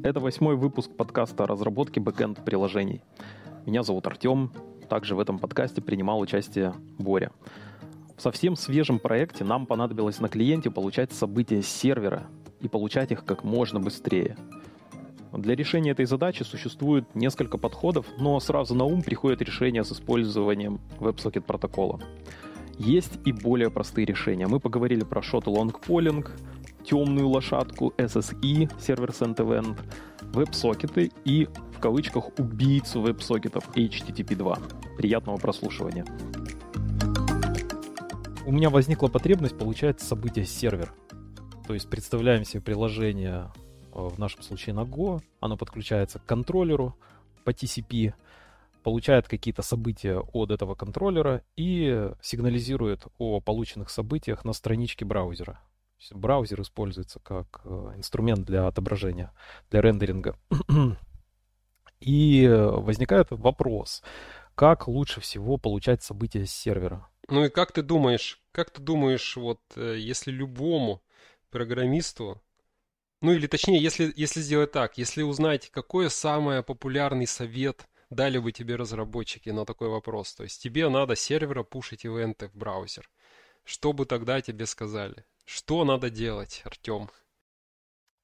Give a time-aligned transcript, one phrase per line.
[0.00, 3.02] Это восьмой выпуск подкаста о разработке бэкэнд-приложений.
[3.66, 4.50] Меня зовут Артем.
[4.88, 7.30] Также в этом подкасте принимал участие Боря.
[8.16, 12.24] В совсем свежем проекте нам понадобилось на клиенте получать события с сервера
[12.60, 14.36] и получать их как можно быстрее.
[15.32, 20.80] Для решения этой задачи существует несколько подходов, но сразу на ум приходит решение с использованием
[20.98, 22.00] WebSocket протокола.
[22.78, 24.46] Есть и более простые решения.
[24.48, 26.28] Мы поговорили про Shot Long Polling,
[26.84, 29.78] темную лошадку SSE, Server-Send Event,
[30.32, 34.58] веб-сокеты и, в кавычках, убийцу веб-сокетов HTTP 2.
[34.98, 36.04] Приятного прослушивания.
[38.44, 40.92] У меня возникла потребность получать события сервер.
[41.66, 43.52] То есть представляем себе приложение,
[43.94, 46.96] э, в нашем случае на Go, оно подключается к контроллеру
[47.44, 48.14] по TCP,
[48.82, 55.60] получает какие-то события от этого контроллера и сигнализирует о полученных событиях на страничке браузера.
[56.10, 59.32] Браузер используется как э, инструмент для отображения,
[59.70, 60.36] для рендеринга.
[62.00, 64.02] И возникает вопрос,
[64.54, 67.08] как лучше всего получать события с сервера?
[67.28, 71.02] Ну и как ты думаешь, как ты думаешь, вот э, если любому
[71.50, 72.42] программисту,
[73.20, 78.52] ну или точнее, если, если сделать так, если узнать, какой самый популярный совет дали бы
[78.52, 83.08] тебе разработчики на такой вопрос, то есть тебе надо сервера пушить ивенты в браузер,
[83.64, 85.24] что бы тогда тебе сказали?
[85.44, 87.10] Что надо делать, Артем?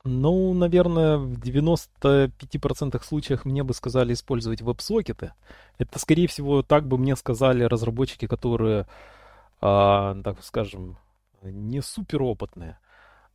[0.04, 5.32] Ну, наверное, в 95% случаях мне бы сказали использовать веб-сокеты.
[5.76, 8.86] Это, скорее всего, так бы мне сказали разработчики, которые,
[9.60, 10.96] а, так скажем,
[11.42, 12.78] не суперопытные.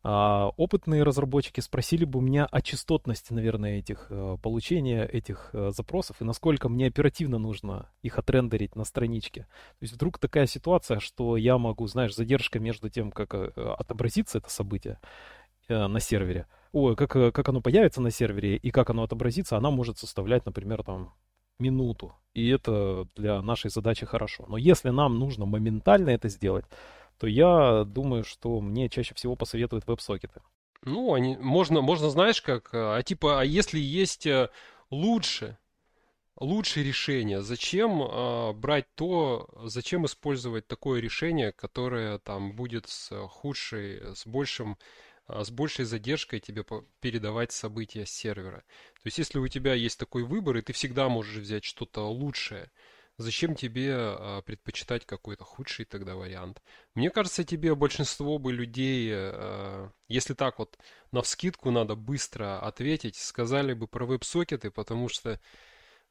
[0.05, 6.21] А опытные разработчики спросили бы меня о частотности, наверное, этих э, получения этих э, запросов
[6.21, 9.43] и насколько мне оперативно нужно их отрендерить на страничке.
[9.79, 14.39] То есть вдруг такая ситуация, что я могу, знаешь, задержка между тем, как э, отобразится
[14.39, 14.99] это событие
[15.69, 19.97] на сервере, ой, как, как оно появится на сервере и как оно отобразится, она может
[19.97, 21.13] составлять, например, там
[21.57, 22.13] минуту.
[22.33, 24.45] И это для нашей задачи хорошо.
[24.49, 26.65] Но если нам нужно моментально это сделать,
[27.17, 30.41] то я думаю, что мне чаще всего посоветуют веб-сокеты.
[30.81, 34.49] Ну, они, можно, можно, знаешь, как, а типа, а если есть э,
[34.89, 35.57] лучше,
[36.37, 44.15] лучшее решение, зачем э, брать то, зачем использовать такое решение, которое там будет с худшей,
[44.15, 44.77] с большим
[45.27, 46.65] с большей задержкой тебе
[46.99, 48.63] передавать события с сервера.
[48.95, 52.71] То есть, если у тебя есть такой выбор, и ты всегда можешь взять что-то лучшее,
[53.17, 56.61] Зачем тебе а, предпочитать какой-то худший тогда вариант?
[56.95, 60.77] Мне кажется, тебе большинство бы людей, а, если так вот
[61.11, 65.39] на вскидку надо быстро ответить, сказали бы про веб-сокеты, потому что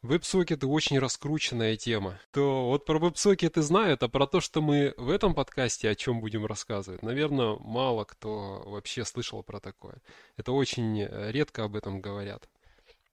[0.02, 2.18] Веб-сокеты очень раскрученная тема.
[2.32, 6.20] То вот про веб-сокеты знают, а про то, что мы в этом подкасте о чем
[6.20, 10.02] будем рассказывать, наверное, мало кто вообще слышал про такое.
[10.36, 12.48] Это очень редко об этом говорят.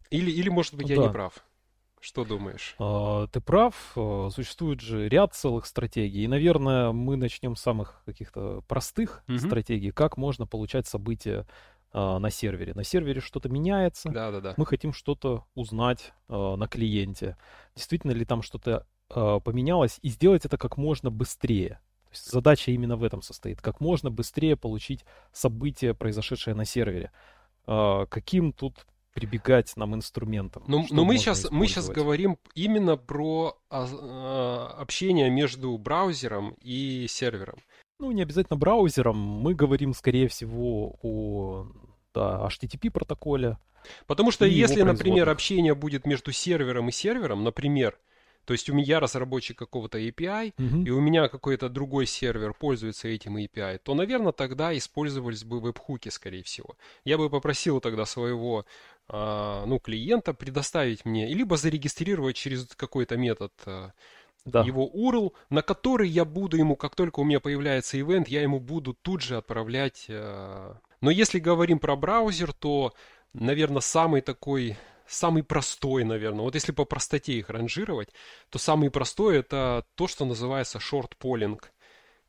[0.09, 1.03] Или, или может быть, я да.
[1.03, 1.45] не прав.
[2.01, 2.75] Что думаешь?
[2.79, 6.23] А, ты прав, а, существует же ряд целых стратегий.
[6.23, 9.37] И, наверное, мы начнем с самых каких-то простых угу.
[9.37, 11.45] стратегий, как можно получать события
[11.91, 12.73] а, на сервере.
[12.73, 14.53] На сервере что-то меняется, да, да, да.
[14.55, 17.37] мы хотим что-то узнать на клиенте.
[17.75, 21.79] Действительно ли там что-то поменялось, и сделать это как можно быстрее.
[22.03, 23.59] То есть задача именно в этом состоит.
[23.59, 27.11] Как можно быстрее получить событие, произошедшее на сервере.
[27.65, 28.85] Каким тут
[29.19, 30.63] прибегать нам инструментам.
[30.67, 37.05] Но, но мы сейчас мы сейчас говорим именно про а, а, общение между браузером и
[37.09, 37.59] сервером.
[37.99, 39.17] Ну, не обязательно браузером.
[39.17, 41.67] Мы говорим, скорее всего, о
[42.13, 43.57] да, HTTP протоколе.
[44.07, 47.97] Потому что если, например, общение будет между сервером и сервером, например,
[48.49, 50.83] то есть у меня разработчик какого-то API, угу.
[50.83, 56.09] и у меня какой-то другой сервер пользуется этим API, то, наверное, тогда использовались бы веб-хуки,
[56.09, 56.75] скорее всего.
[57.05, 58.65] Я бы попросил тогда своего
[59.11, 63.91] ну, клиента предоставить мне, либо зарегистрировать через какой-то метод а,
[64.45, 64.61] да.
[64.61, 68.59] его URL, на который я буду ему, как только у меня появляется ивент, я ему
[68.59, 70.05] буду тут же отправлять.
[70.09, 70.77] А.
[71.01, 72.93] Но если говорим про браузер, то,
[73.33, 74.77] наверное, самый такой
[75.07, 76.41] самый простой, наверное.
[76.41, 78.09] Вот если по простоте их ранжировать,
[78.49, 81.59] то самый простой это то, что называется short polling.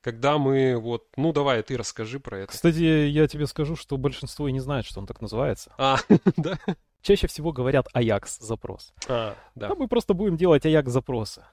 [0.00, 2.52] Когда мы вот, ну давай, ты расскажи про это.
[2.52, 5.73] Кстати, я тебе скажу, что большинство и не знает, что он так называется.
[5.76, 5.99] А,
[6.37, 6.58] да?
[7.02, 8.94] Чаще всего говорят Ajax запрос.
[9.08, 9.70] А, да.
[9.70, 11.44] А мы просто будем делать Ajax запросы.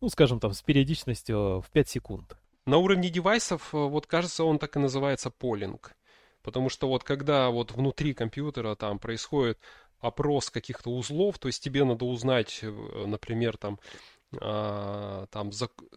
[0.00, 2.36] Ну, скажем там, с периодичностью в 5 секунд.
[2.66, 5.92] На уровне девайсов, э, вот кажется, он так и называется полинг.
[6.42, 9.58] Потому что вот когда вот внутри компьютера там происходит
[10.00, 13.80] опрос каких-то узлов, то есть тебе надо узнать, э, например, там,
[14.40, 15.50] там,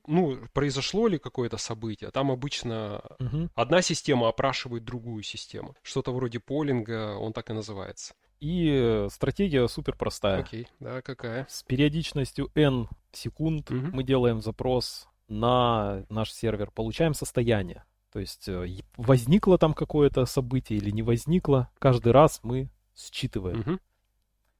[0.07, 3.49] ну, произошло ли какое-то событие, там обычно угу.
[3.55, 5.75] одна система опрашивает другую систему.
[5.81, 8.13] Что-то вроде полинга, он так и называется.
[8.39, 10.39] И стратегия супер простая.
[10.39, 11.45] Окей, да, какая?
[11.49, 13.91] С периодичностью n секунд Мгм.
[13.93, 17.83] мы делаем запрос на наш сервер, получаем состояние.
[18.11, 23.59] То есть э, возникло там какое-то событие или не возникло, каждый раз мы считываем.
[23.59, 23.79] Мгм.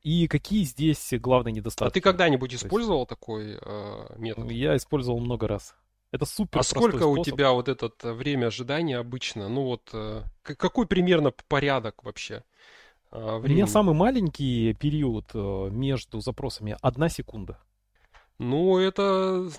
[0.02, 1.94] И какие здесь главные А недостатки?
[1.96, 4.50] ты когда-нибудь есть- использовал такой э, метод?
[4.52, 5.76] Я использовал много раз.
[6.12, 7.34] Это супер А сколько простой у способ.
[7.34, 9.50] тебя вот этот э, время ожидания обычно?
[9.50, 12.44] Ну вот, э, какой примерно порядок вообще
[13.12, 17.60] э, У меня самый маленький период э, между запросами одна секунда.
[18.40, 19.50] Ну, это...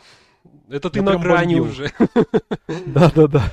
[0.71, 1.71] Это ты Я на грани бомбил.
[1.71, 1.93] уже.
[2.87, 3.53] Да-да-да.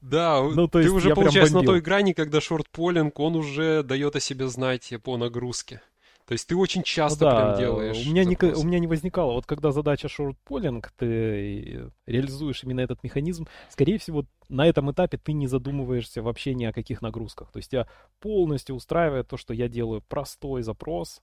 [0.00, 3.34] Да, Ну, то ты есть уже, я прям получается, на той грани, когда шорт-полинг, он
[3.34, 5.82] уже дает о себе знать по нагрузке.
[6.26, 8.88] То есть ты очень Ну часто да, прям делаешь у меня, не, у меня не
[8.88, 9.32] возникало.
[9.32, 15.32] Вот когда задача шорт-полинг, ты реализуешь именно этот механизм, скорее всего, на этом этапе ты
[15.32, 17.52] не задумываешься вообще ни о каких нагрузках.
[17.52, 17.86] То есть тебя
[18.18, 21.22] полностью устраивает то, что я делаю простой запрос,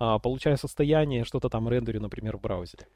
[0.00, 2.88] а, получаю состояние, что-то там рендерю, например, в браузере.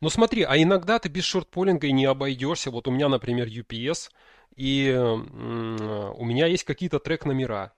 [0.00, 2.70] Ну смотри, а иногда ты без шорт-полинга и не обойдешься.
[2.70, 4.10] Вот у меня, например, UPS,
[4.54, 7.72] и у меня есть какие-то трек-номера.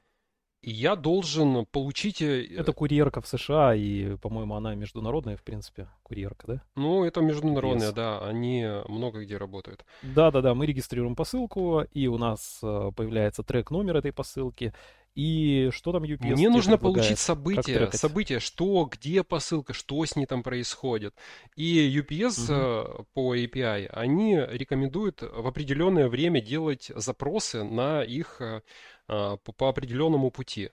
[0.63, 2.21] Я должен получить...
[2.21, 6.63] э, Это курьерка в США, и, по-моему, она международная, в принципе, курьерка, да?
[6.75, 7.95] Ну, это международные, UPS.
[7.95, 9.85] да, они много где работают.
[10.03, 14.75] Да-да-да, мы регистрируем посылку, и у нас э, появляется трек номер этой посылки.
[15.19, 17.99] И что там UPS Мне нужно получить событие, трекать?
[17.99, 21.13] событие, что, где посылка, что с ней там происходит.
[21.57, 22.55] И UPS Мгм.
[22.55, 28.63] э, по API, они рекомендуют в определенное время делать запросы на их э,
[29.09, 30.71] э, по, определенному пути.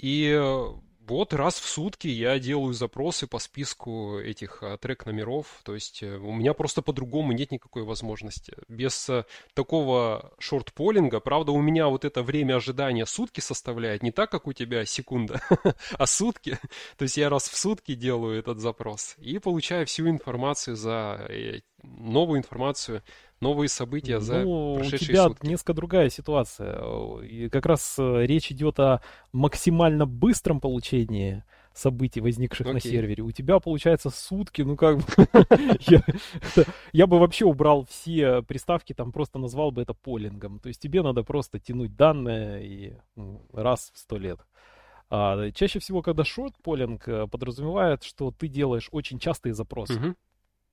[0.00, 0.36] И
[1.06, 5.46] вот раз в сутки я делаю запросы по списку этих э, трек-номеров.
[5.64, 8.54] То есть э, у меня просто по-другому нет никакой возможности.
[8.68, 14.30] Без э, такого шорт-полинга, правда, у меня вот это время ожидания сутки составляет, не так,
[14.30, 15.40] как у тебя секунда,
[15.98, 16.58] а сутки.
[16.96, 21.60] То есть я раз в сутки делаю этот запрос и получаю всю информацию за э,
[21.82, 23.02] новую информацию,
[23.42, 25.46] новые события за Ну, у прошедшие тебя сутки.
[25.46, 26.80] несколько другая ситуация.
[27.22, 29.02] И как раз э, речь идет о
[29.32, 31.44] максимально быстром получении
[31.74, 32.92] событий, возникших на Окей.
[32.92, 33.22] сервере.
[33.22, 35.04] У тебя, получается, сутки, ну как бы...
[36.92, 40.58] Я бы вообще убрал все приставки, там просто назвал бы это полингом.
[40.58, 44.38] То есть тебе надо просто тянуть данные и м, раз в сто лет.
[45.10, 50.14] А, чаще всего, когда шорт полинг э, подразумевает, что ты делаешь очень частые запросы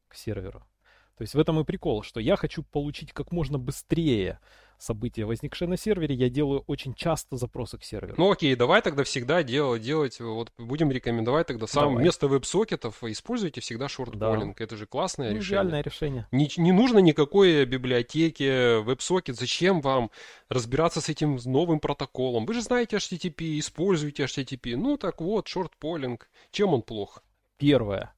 [0.08, 0.64] к серверу.
[1.20, 4.40] То есть в этом и прикол, что я хочу получить как можно быстрее
[4.78, 8.16] события, возникшие на сервере, я делаю очень часто запросы к серверу.
[8.18, 11.98] Ну окей, давай тогда всегда делать, делать, вот будем рекомендовать тогда сам Давай.
[11.98, 14.62] вместо веб-сокетов используйте всегда шорт-полинг.
[14.62, 15.50] Это же классное Ну, решение.
[15.64, 16.28] идеальное решение.
[16.32, 19.36] Не, не нужно никакой библиотеки, веб-сокет.
[19.36, 20.12] Зачем вам
[20.48, 22.46] разбираться с этим новым протоколом?
[22.46, 24.78] Вы же знаете HTTP, используйте HTTP.
[24.78, 26.30] Ну так вот, шорт-полинг.
[26.52, 27.22] Чем он плох?
[27.58, 28.14] Первое.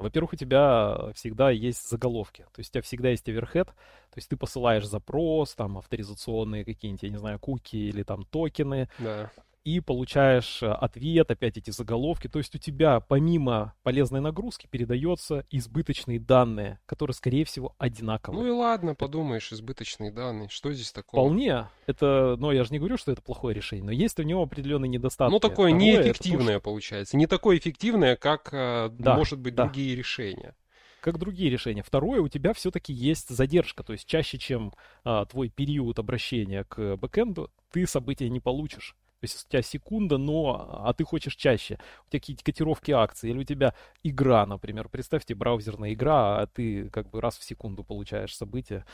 [0.00, 2.42] Во-первых, у тебя всегда есть заголовки.
[2.52, 3.66] То есть у тебя всегда есть оверхед.
[3.66, 8.88] То есть ты посылаешь запрос, там авторизационные какие-нибудь, я не знаю, куки или там токены,
[8.98, 9.30] Да.
[9.68, 12.26] И получаешь э, ответ, опять эти заголовки.
[12.26, 18.40] То есть у тебя помимо полезной нагрузки передается избыточные данные, которые, скорее всего, одинаковые.
[18.40, 20.48] Ну и ладно, подумаешь, избыточные данные.
[20.48, 21.22] Что здесь такого?
[21.22, 21.68] Вполне.
[21.86, 24.88] Это, но я же не говорю, что это плохое решение, но есть у него определенные
[24.88, 25.32] недостатки.
[25.32, 27.16] Ну, такое Второе, это то, неэффективное получается.
[27.18, 29.64] Не такое эффективное, как, э, Да, может быть, да.
[29.64, 30.54] другие решения.
[31.00, 31.82] как другие решения.
[31.82, 34.72] Второе, у тебя все-таки есть задержка, то есть чаще, чем
[35.04, 38.96] а, твой период обращения к бэкэнду, ты события не получишь.
[39.20, 41.78] То есть у тебя секунда, но, а ты хочешь чаще.
[42.06, 44.88] У тебя какие-то котировки акций, или у тебя игра, например.
[44.88, 48.86] Представьте, браузерная игра, а ты как бы раз в секунду получаешь события.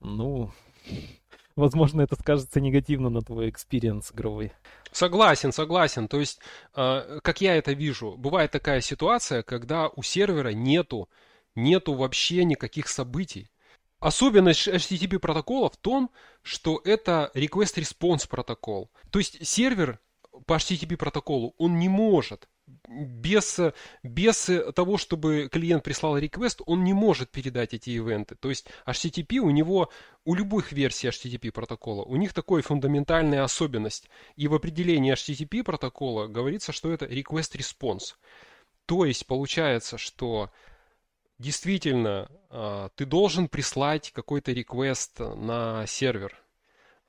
[0.00, 0.50] Ну,
[1.56, 4.52] возможно, это скажется негативно на твой experience игровой.
[4.90, 6.08] Согласен, согласен.
[6.08, 6.40] То есть,
[6.74, 11.10] э, как я это вижу, бывает такая ситуация, когда у сервера нету,
[11.54, 13.50] нету вообще никаких событий.
[14.00, 16.10] Особенность HTTP протокола в том,
[16.42, 18.90] что это request-response протокол.
[19.10, 19.98] То есть сервер
[20.46, 22.48] по HTTP протоколу, он не может
[22.88, 23.58] без,
[24.02, 28.34] без того, чтобы клиент прислал request, он не может передать эти ивенты.
[28.34, 29.90] То есть HTTP у него,
[30.24, 34.08] у любых версий HTTP протокола, у них такая фундаментальная особенность.
[34.36, 38.14] И в определении HTTP протокола говорится, что это request-response.
[38.86, 40.50] То есть получается, что
[41.38, 46.34] действительно а, ты должен прислать какой-то request на сервер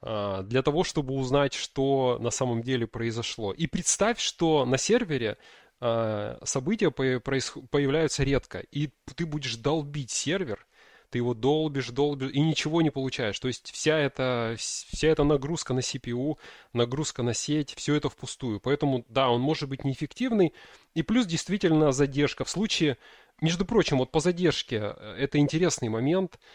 [0.02, 3.52] а, для того, чтобы узнать, что на самом деле произошло.
[3.52, 5.38] И представь, что на сервере
[5.80, 10.66] а, события появляются редко, и ты будешь долбить сервер,
[11.10, 13.40] ты его долбишь, долбишь, и ничего не получаешь.
[13.40, 16.38] То есть вся эта, вся эта нагрузка на CPU,
[16.74, 18.60] нагрузка на сеть, все это впустую.
[18.60, 20.54] Поэтому, да, он может быть неэффективный.
[20.94, 22.46] И плюс действительно задержка.
[22.46, 22.98] В случае,
[23.42, 26.40] между прочим, вот по задержке, э, это интересный момент–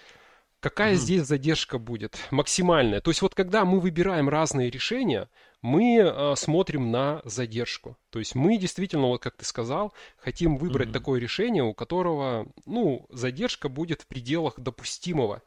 [0.65, 0.97] Какая mm-hmm.
[0.97, 2.17] здесь задержка будет?
[2.31, 3.03] Максимальная.
[3.03, 5.29] То есть вот когда мы выбираем разные решения,
[5.65, 7.97] мы э, смотрим на задержку.
[8.11, 10.93] То есть мы действительно, вот как ты сказал, хотим выбрать mm-hmm.
[10.93, 15.41] такое решение, у которого, ну, задержка будет в пределах допустимого.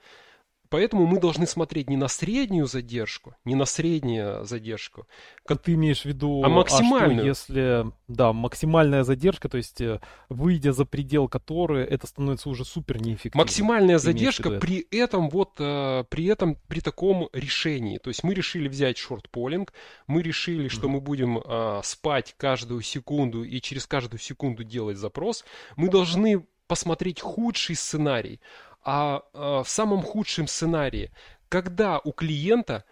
[0.69, 5.07] Поэтому мы должны смотреть не на среднюю задержку, не на среднюю задержку.
[5.45, 7.31] Как ты имеешь в виду, а максимальную.
[7.31, 12.49] А что, если, да, максимальная задержка, то есть э, выйдя за предел которой, это становится
[12.49, 13.43] уже супер неэффективно.
[13.43, 17.97] Максимальная задержка при этом вот, э, при этом, при таком решении.
[17.97, 19.73] То есть мы решили взять шорт-полинг,
[20.07, 20.91] мы решили, что mm-hmm.
[20.91, 25.45] мы будем э, спать каждую секунду и через каждую секунду делать запрос.
[25.75, 28.39] Мы должны посмотреть худший сценарий
[28.83, 31.11] а, а в самом худшем сценарии,
[31.49, 32.83] когда у клиента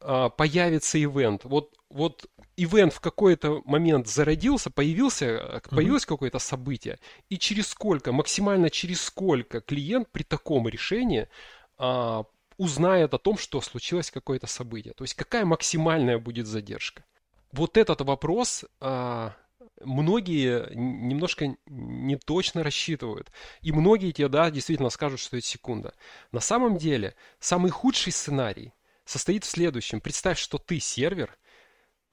[0.00, 6.08] а, появится ивент, вот, вот ивент в какой-то момент зародился, появился, появилось mm-hmm.
[6.08, 6.98] какое-то событие,
[7.28, 11.28] и через сколько, максимально через сколько клиент при таком решении
[11.78, 12.24] а,
[12.56, 14.94] узнает о том, что случилось какое-то событие.
[14.94, 17.04] То есть какая максимальная будет задержка.
[17.52, 19.34] Вот этот вопрос а,
[19.80, 23.30] многие немножко не точно рассчитывают.
[23.60, 25.94] И многие тебе, да, действительно скажут, что это секунда.
[26.32, 28.72] На самом деле, самый худший сценарий
[29.04, 30.00] состоит в следующем.
[30.00, 31.36] Представь, что ты сервер,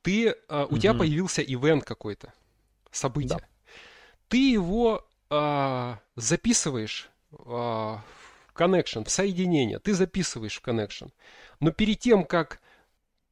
[0.02, 0.80] ты, uh, у угу.
[0.80, 2.34] тебя появился ивент какой-то,
[2.92, 3.40] событие.
[3.40, 3.46] Да.
[4.28, 8.00] Ты его uh, записываешь uh,
[8.48, 9.80] в connection, в соединение.
[9.80, 11.12] Ты записываешь в connection.
[11.60, 12.62] Но перед тем, как,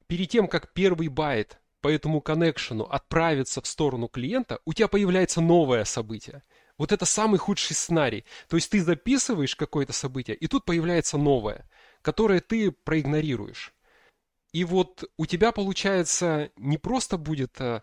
[0.07, 5.41] перед тем, как первый байт по этому коннекшену отправиться в сторону клиента, у тебя появляется
[5.41, 6.43] новое событие.
[6.77, 8.25] Вот это самый худший сценарий.
[8.48, 11.69] То есть ты записываешь какое-то событие, и тут появляется новое,
[12.01, 13.74] которое ты проигнорируешь.
[14.53, 17.81] И вот у тебя получается не просто будет э,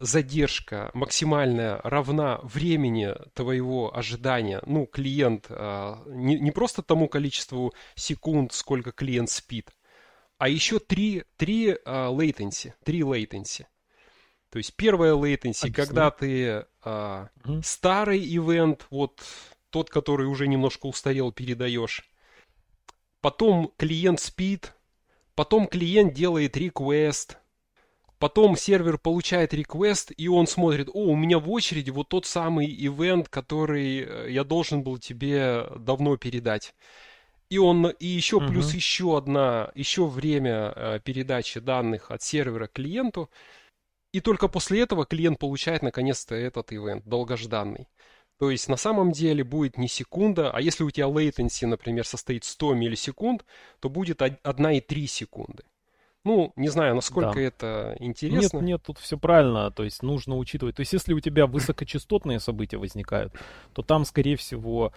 [0.00, 8.52] задержка максимальная равна времени твоего ожидания, ну, клиент, э, не, не просто тому количеству секунд,
[8.52, 9.72] сколько клиент спит,
[10.38, 13.66] а еще три, три uh, latency, три latency.
[14.50, 17.62] То есть первая latency, когда ты uh, угу.
[17.62, 19.22] старый ивент, вот
[19.70, 22.08] тот, который уже немножко устарел, передаешь.
[23.20, 24.74] Потом клиент спит,
[25.34, 27.36] потом клиент делает request,
[28.18, 32.66] потом сервер получает request, и он смотрит, о, у меня в очереди вот тот самый
[32.66, 36.74] ивент, который э, я должен был тебе давно передать.
[37.48, 38.48] И он и еще угу.
[38.48, 43.30] плюс еще одна, еще время э, передачи данных от сервера к клиенту.
[44.12, 47.88] И только после этого клиент получает наконец-то этот ивент, долгожданный.
[48.38, 52.44] То есть на самом деле будет не секунда, а если у тебя latency, например, состоит
[52.44, 53.44] 100 миллисекунд,
[53.80, 55.64] то будет 1,3 секунды.
[56.24, 57.40] Ну, не знаю, насколько да.
[57.40, 58.56] это интересно.
[58.56, 59.70] Нет, нет, тут все правильно.
[59.70, 60.74] То есть нужно учитывать.
[60.74, 63.32] То есть если у тебя высокочастотные события возникают,
[63.72, 64.92] то там, скорее всего,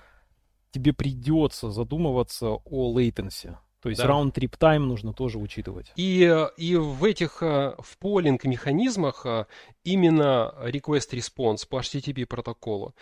[0.72, 3.56] тебе придется задумываться о latency.
[3.82, 4.10] То есть да.
[4.10, 5.92] round-trip time нужно тоже учитывать.
[5.96, 9.46] И, и в этих, э, в полинг механизмах э,
[9.86, 12.94] именно request-response по HTTP протоколу,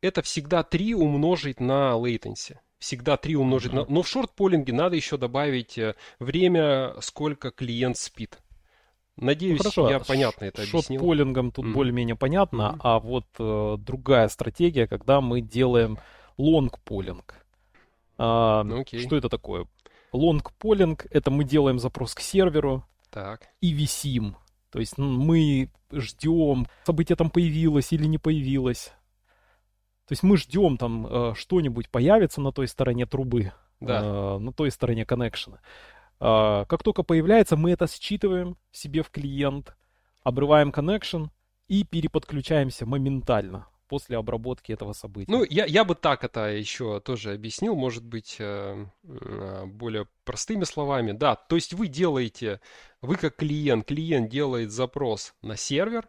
[0.00, 2.58] это всегда 3 умножить на latency.
[2.78, 3.86] Всегда 3 умножить uh-huh.
[3.86, 3.94] на...
[3.94, 8.38] Но в шорт-полинге надо еще добавить э, время, сколько клиент спит.
[9.16, 9.90] Надеюсь, ну, Хорошо.
[9.90, 11.00] я понятно это объяснил.
[11.00, 11.72] Шот-полингом тут mm.
[11.72, 12.80] более-менее понятно, mm.
[12.82, 15.98] а вот э, другая стратегия, когда мы делаем
[16.38, 17.34] лонг-полинг.
[18.18, 19.00] А, ну, окей.
[19.00, 19.66] Что это такое?
[20.12, 23.48] Лонг-полинг— это мы делаем запрос к серверу так.
[23.60, 24.36] и висим.
[24.70, 28.92] То есть ну, мы ждем, событие там появилось или не появилось.
[30.06, 34.00] То есть мы ждем там э, что-нибудь появится на той стороне трубы, да.
[34.02, 35.60] э, на той стороне коннекшена.
[36.20, 39.76] Э, как только появляется, мы это считываем себе в клиент,
[40.22, 41.26] обрываем коннекшн
[41.68, 45.30] и переподключаемся моментально после обработки этого события.
[45.30, 50.64] Ну, я, я бы так это еще тоже объяснил, может быть, э, э, более простыми
[50.64, 51.12] словами.
[51.12, 52.60] Да, то есть вы делаете,
[53.02, 56.08] вы как клиент, клиент делает запрос на сервер,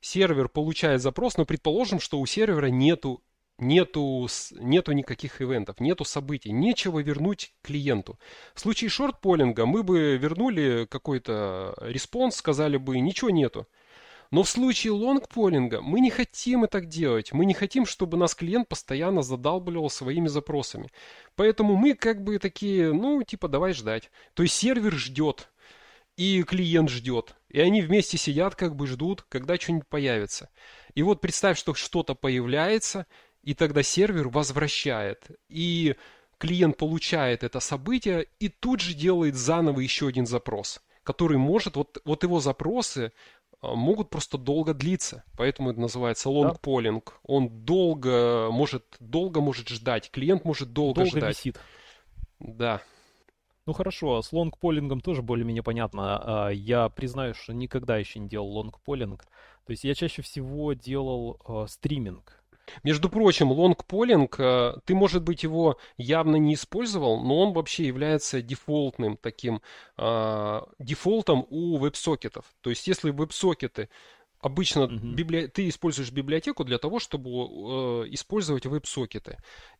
[0.00, 3.22] сервер получает запрос, но предположим, что у сервера нету
[3.58, 8.18] нету, нету никаких events, нету событий, нечего вернуть клиенту.
[8.54, 13.66] В случае short polling а мы бы вернули какой-то response, сказали бы, ничего нету.
[14.30, 17.32] Но в случае long polling а мы не хотим так делать.
[17.32, 20.90] Мы не хотим, чтобы нас клиент постоянно задалбливал своими запросами.
[21.34, 24.10] Поэтому мы как бы такие, ну, типа, давай ждать.
[24.34, 25.50] То есть сервер ждет,
[26.16, 27.36] и клиент ждет.
[27.48, 30.48] И они вместе сидят, как бы ждут, когда что-нибудь появится.
[30.94, 33.06] И вот представь, что что-то появляется,
[33.42, 35.30] и тогда сервер возвращает.
[35.48, 35.94] И
[36.38, 41.98] клиент получает это событие и тут же делает заново еще один запрос, который может, вот,
[42.04, 43.12] вот его запросы
[43.74, 47.02] могут просто долго длиться, поэтому это называется long polling.
[47.04, 47.12] Да.
[47.24, 51.38] Он долго может, долго может ждать, клиент может долго, долго ждать.
[51.38, 51.58] Висит.
[52.38, 52.82] Да.
[53.66, 56.46] Ну хорошо, с лонгполингом тоже более-менее понятно.
[56.46, 59.24] А, я признаю, что никогда еще не делал лонгполинг.
[59.66, 62.44] То есть я чаще всего делал стриминг.
[62.82, 68.42] Между прочим, лонгполинг, э, ты, может быть, его явно не использовал, но он вообще является
[68.42, 69.62] дефолтным таким
[69.96, 72.44] э, дефолтом у веб-сокетов.
[72.60, 73.88] То есть, если веб-сокеты
[74.40, 75.14] Обычно uh-huh.
[75.14, 75.46] библи...
[75.46, 77.34] ты используешь библиотеку для того, чтобы э,
[78.10, 79.38] использовать веб-сокеты.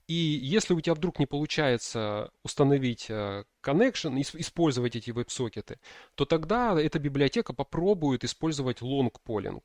[0.09, 5.78] И если у тебя вдруг не получается установить э, connection, использовать эти веб-сокеты,
[6.14, 9.62] то тогда эта библиотека попробует использовать long polling.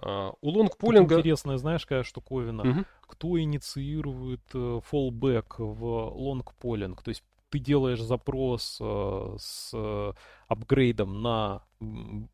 [0.00, 1.16] Uh, у лонгполинга...
[1.16, 2.62] Интересная, знаешь, какая штуковина.
[2.62, 2.84] Угу.
[3.02, 7.02] Кто инициирует uh, fallback в лонгполинг?
[7.02, 10.14] То есть ты делаешь запрос uh, с uh,
[10.46, 11.62] апгрейдом на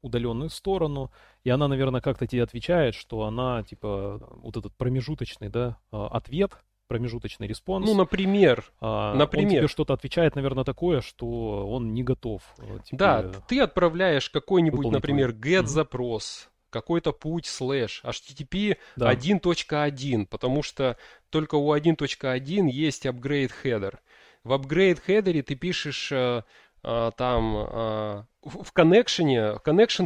[0.02, 1.10] удаленную сторону,
[1.42, 6.52] и она, наверное, как-то тебе отвечает, что она, типа, вот этот промежуточный, да, ответ,
[6.88, 7.86] промежуточный response.
[7.86, 9.52] Ну, например, а, например.
[9.52, 12.42] Он тебе что-то отвечает, наверное, такое, что он не готов.
[12.84, 19.12] Тебе да, ты отправляешь какой-нибудь, например, GET-запрос, какой-то путь слэш HTTP да.
[19.14, 20.96] 1.1, потому что
[21.30, 23.98] только у 1.1 есть upgrade header.
[24.42, 26.42] В upgrade header ты пишешь э,
[26.82, 29.56] там э, в connection,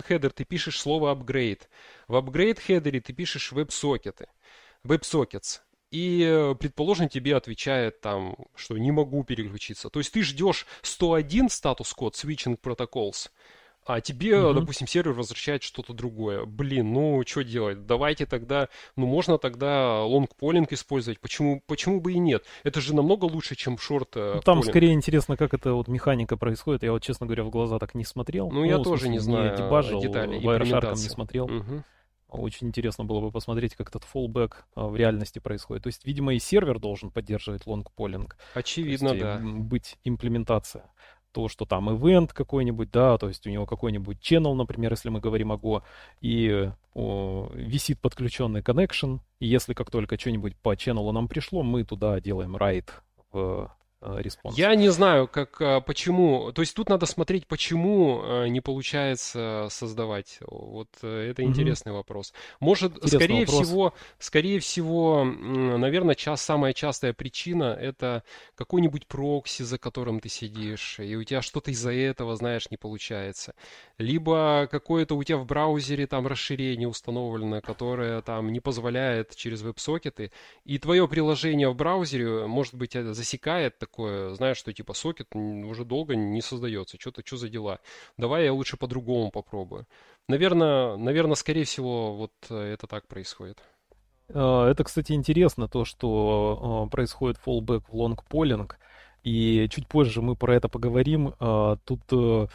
[0.07, 1.63] header ты пишешь слово upgrade.
[2.07, 4.27] В upgrade header ты пишешь WebSocket.
[4.85, 5.61] WebSockets.
[5.91, 9.89] И, предположим, тебе отвечает там, что не могу переключиться.
[9.89, 13.31] То есть ты ждешь 101 статус-код switching protocols,
[13.89, 14.53] а тебе, mm-hmm.
[14.53, 16.45] допустим, сервер возвращает что-то другое.
[16.45, 17.87] Блин, ну что делать?
[17.87, 21.19] Давайте тогда, ну можно тогда лонг-полинг использовать.
[21.21, 22.45] Почему, почему бы и нет?
[22.65, 26.37] Это же намного лучше, чем шорт э, ну, Там скорее интересно, как эта вот механика
[26.37, 26.83] происходит.
[26.83, 28.51] Я вот, честно говоря, в глаза так не смотрел.
[28.51, 31.47] Ну, ну я тоже смысле, не знаю не дебажил, детали Wireshark не смотрел.
[31.47, 31.85] Угу.
[32.29, 35.85] Очень интересно было бы посмотреть, как этот фоллбэк в реальности происходит.
[35.85, 38.37] То есть, видимо, и сервер должен поддерживать лонг-полинг.
[38.53, 39.41] Очевидно, есть, да.
[39.43, 40.91] Быть имплементация
[41.33, 45.21] то, что там ивент какой-нибудь, да, то есть у него какой-нибудь channel, например, если мы
[45.21, 45.83] говорим о Go,
[46.21, 51.85] и о, висит подключенный connection, и если как только что-нибудь по channel нам пришло, мы
[51.85, 52.89] туда делаем write
[53.33, 54.57] в response.
[54.57, 56.53] Я не знаю, как, э, почему.
[56.53, 60.39] То есть тут надо смотреть, почему э, не получается создавать.
[60.41, 61.97] Вот это интересный mm-hmm.
[61.97, 62.33] вопрос.
[62.61, 63.67] Может, Интересный скорее вопрос.
[63.67, 68.23] всего, скорее всего, наверное, час, самая частая причина это
[68.55, 73.55] какой-нибудь прокси, за которым ты сидишь, и у тебя что-то из-за этого, знаешь, не получается.
[73.99, 79.81] Либо какое-то у тебя в браузере там расширение установлено, которое там не позволяет через web
[79.81, 80.31] socket ы,
[80.65, 86.15] и твое приложение в браузере, может быть, засекает такое, знаешь, что типа сокет уже долго
[86.15, 87.81] не создается, что-то, что за дела.
[88.17, 89.87] Давай я лучше по-другому попробую.
[90.29, 93.59] Наверное, наверное, скорее всего, вот э, это так происходит.
[94.33, 98.71] А, это, кстати, интересно, то, что а, происходит fallback в long polling,
[99.25, 101.35] и чуть позже мы про это поговорим.
[101.41, 102.47] А, тут э,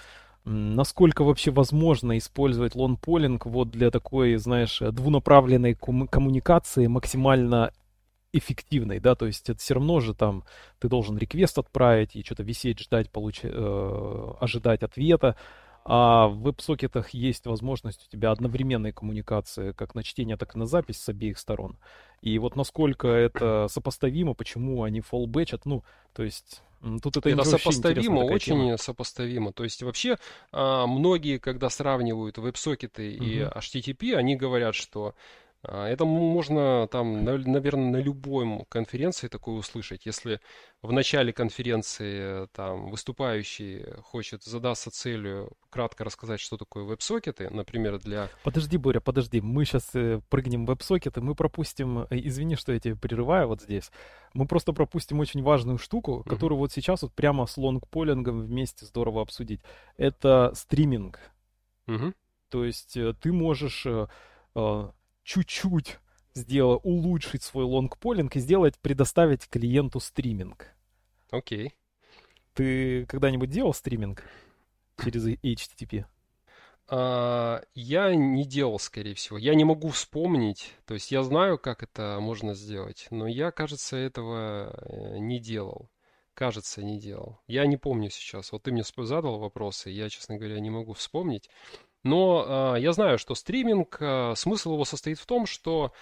[0.46, 7.72] насколько вообще возможно использовать polling вот для такой, знаешь, двунаправленной коммуникации максимально
[8.34, 10.44] эффективной, да, то есть это все равно же там
[10.80, 13.42] ты должен реквест отправить и что-то висеть, ждать, получ...
[13.44, 15.38] э, ожидать ответа,
[15.86, 20.66] а в веб-сокетах есть возможность у тебя одновременной коммуникации как на чтение, так и на
[20.66, 21.78] запись с обеих сторон.
[22.22, 26.64] И вот насколько это сопоставимо, почему они фоллбэчат, ну, то есть
[27.02, 28.78] Тут это, это сопоставимо, очень тема.
[28.78, 29.54] сопоставимо.
[29.54, 30.18] То есть вообще
[30.52, 33.58] а, многие, когда сравнивают веб-сокеты и uh-huh.
[33.58, 35.16] HTTP, они говорят, что
[35.64, 40.06] это можно там, наверное, на любой конференции такое услышать.
[40.06, 40.42] Если
[40.82, 48.30] в начале конференции там выступающий хочет задаться целью кратко рассказать, что такое веб-сокеты, например, для...
[48.44, 52.80] Подожди, Боря, подожди, мы сейчас э, прыгнем в веб-сокеты, мы пропустим, э, извини, что я
[52.80, 53.90] тебя прерываю вот здесь,
[54.34, 59.22] мы просто пропустим очень важную штуку, которую вот сейчас вот прямо с лонгполингом вместе здорово
[59.22, 59.62] обсудить.
[59.96, 61.20] Это стриминг.
[61.88, 62.14] Uh-huh.
[62.50, 63.88] То есть э, ты можешь
[65.24, 66.00] чуть-чуть
[66.34, 70.68] сделать, улучшить свой лонгполинг и сделать, предоставить клиенту стриминг.
[71.32, 71.68] Окей.
[71.68, 71.72] Okay.
[72.54, 74.24] Ты когда-нибудь делал стриминг
[75.04, 76.06] через HTTP?
[76.90, 79.38] Uh, я не делал, скорее всего.
[79.38, 80.74] Я не могу вспомнить.
[80.86, 85.90] То есть я знаю, как это можно сделать, но я, кажется, этого э, не делал.
[86.34, 87.40] Кажется, не делал.
[87.48, 88.52] Я не помню сейчас.
[88.52, 91.50] Вот ты мне задал вопросы, я, честно говоря, не могу вспомнить.
[92.04, 95.94] Но э, я знаю, что стриминг, э, смысл его состоит в том, что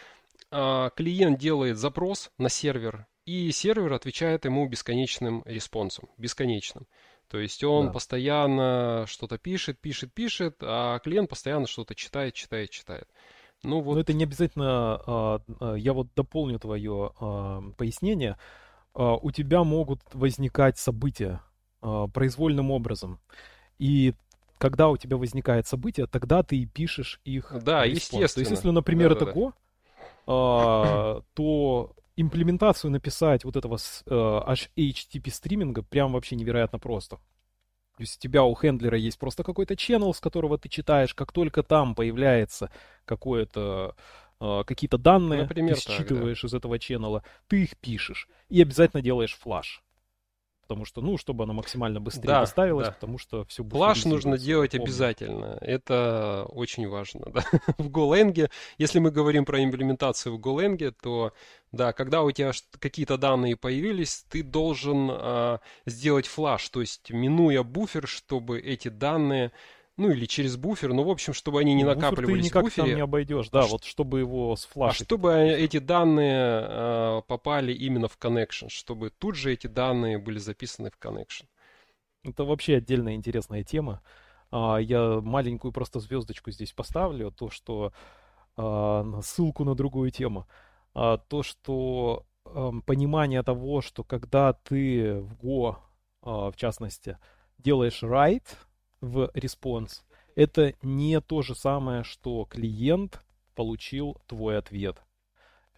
[0.52, 6.88] э, клиент делает запрос на сервер, и сервер отвечает ему бесконечным респонсом, бесконечным.
[7.28, 7.94] То есть он да.
[7.94, 13.08] постоянно что-то пишет, пишет, пишет, а клиент постоянно что-то читает, читает, читает.
[13.64, 13.96] Ну вот.
[13.96, 14.96] Но это не обязательно.
[14.96, 18.38] А, а, я вот дополню твое а, пояснение.
[18.94, 21.42] У тебя могут возникать события
[21.80, 23.22] произвольным образом,
[23.80, 24.14] и
[24.62, 27.52] когда у тебя возникает событие, тогда ты и пишешь их.
[27.64, 28.28] Да, естественно.
[28.28, 29.54] То есть, если, например, да, это
[30.28, 37.16] Go, то имплементацию написать вот этого HTTP стриминга прям вообще невероятно просто.
[37.16, 41.32] То есть у тебя у хендлера есть просто какой-то channel, с которого ты читаешь, как
[41.32, 42.70] только там появляется
[43.06, 43.96] какое-то
[44.40, 46.56] э, какие-то данные, Например, ты считываешь так, да.
[46.56, 49.84] из этого ченнела, ты их пишешь и обязательно делаешь флаш
[50.72, 52.94] потому что, ну, чтобы оно максимально быстрее да, доставилось, да.
[52.94, 54.86] потому что все Флаш нужно делать помню.
[54.86, 55.58] обязательно.
[55.60, 57.26] Это очень важно.
[57.26, 57.44] Да?
[57.78, 61.34] в GoLang, если мы говорим про имплементацию в GoLang, то
[61.74, 67.64] да, когда у тебя какие-то данные появились, ты должен а, сделать флаш, то есть минуя
[67.64, 69.52] буфер, чтобы эти данные
[69.98, 72.88] ну или через буфер, ну в общем, чтобы они не накапливались ты никак в буфере.
[72.88, 75.02] Там не обойдешь, да, а вот чтобы его сфлашить.
[75.02, 80.40] А чтобы эти данные э, попали именно в connection, чтобы тут же эти данные были
[80.40, 81.46] записаны в connection.
[82.24, 84.02] Это вообще отдельная интересная тема.
[84.52, 87.94] А, я маленькую просто звездочку здесь поставлю, то что
[88.58, 90.48] а, ссылку на другую тему.
[90.94, 95.78] А, то, что а, понимание того, что когда ты в Go,
[96.22, 97.18] а, в частности,
[97.58, 98.48] делаешь write,
[99.02, 100.04] в response,
[100.36, 103.22] это не то же самое, что клиент
[103.56, 105.02] получил твой ответ.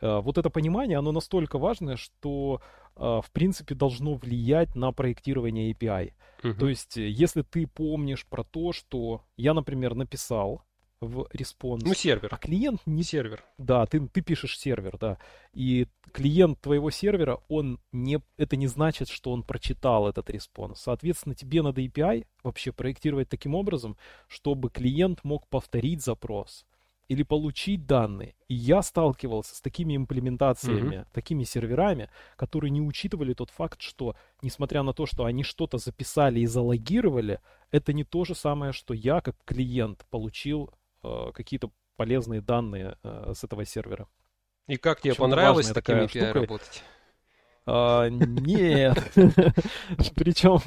[0.02, 2.62] Э, вот это понимание, оно настолько важное, что
[2.96, 6.14] э, в принципе должно влиять на проектирование API.
[6.44, 6.54] Uh-huh.
[6.56, 10.64] То есть, если ты помнишь про то, что я, например, написал
[11.04, 11.84] в response.
[11.84, 12.30] Ну, сервер.
[12.32, 13.04] А клиент не...
[13.04, 13.44] Сервер.
[13.58, 15.18] Да, ты, ты пишешь сервер, да.
[15.54, 18.20] И клиент твоего сервера, он не...
[18.38, 20.80] Это не значит, что он прочитал этот response.
[20.80, 26.66] Соответственно, тебе надо API вообще проектировать таким образом, чтобы клиент мог повторить запрос
[27.08, 28.36] или получить данные.
[28.48, 31.08] И я сталкивался с такими имплементациями, mm-hmm.
[31.12, 36.40] такими серверами, которые не учитывали тот факт, что, несмотря на то, что они что-то записали
[36.40, 37.40] и залогировали,
[37.72, 40.72] это не то же самое, что я, как клиент, получил
[41.34, 44.08] какие-то полезные данные э, с этого сервера.
[44.68, 46.84] И как тебе понравилось с такими API работать?
[47.66, 48.98] А, нет.
[50.16, 50.60] Причем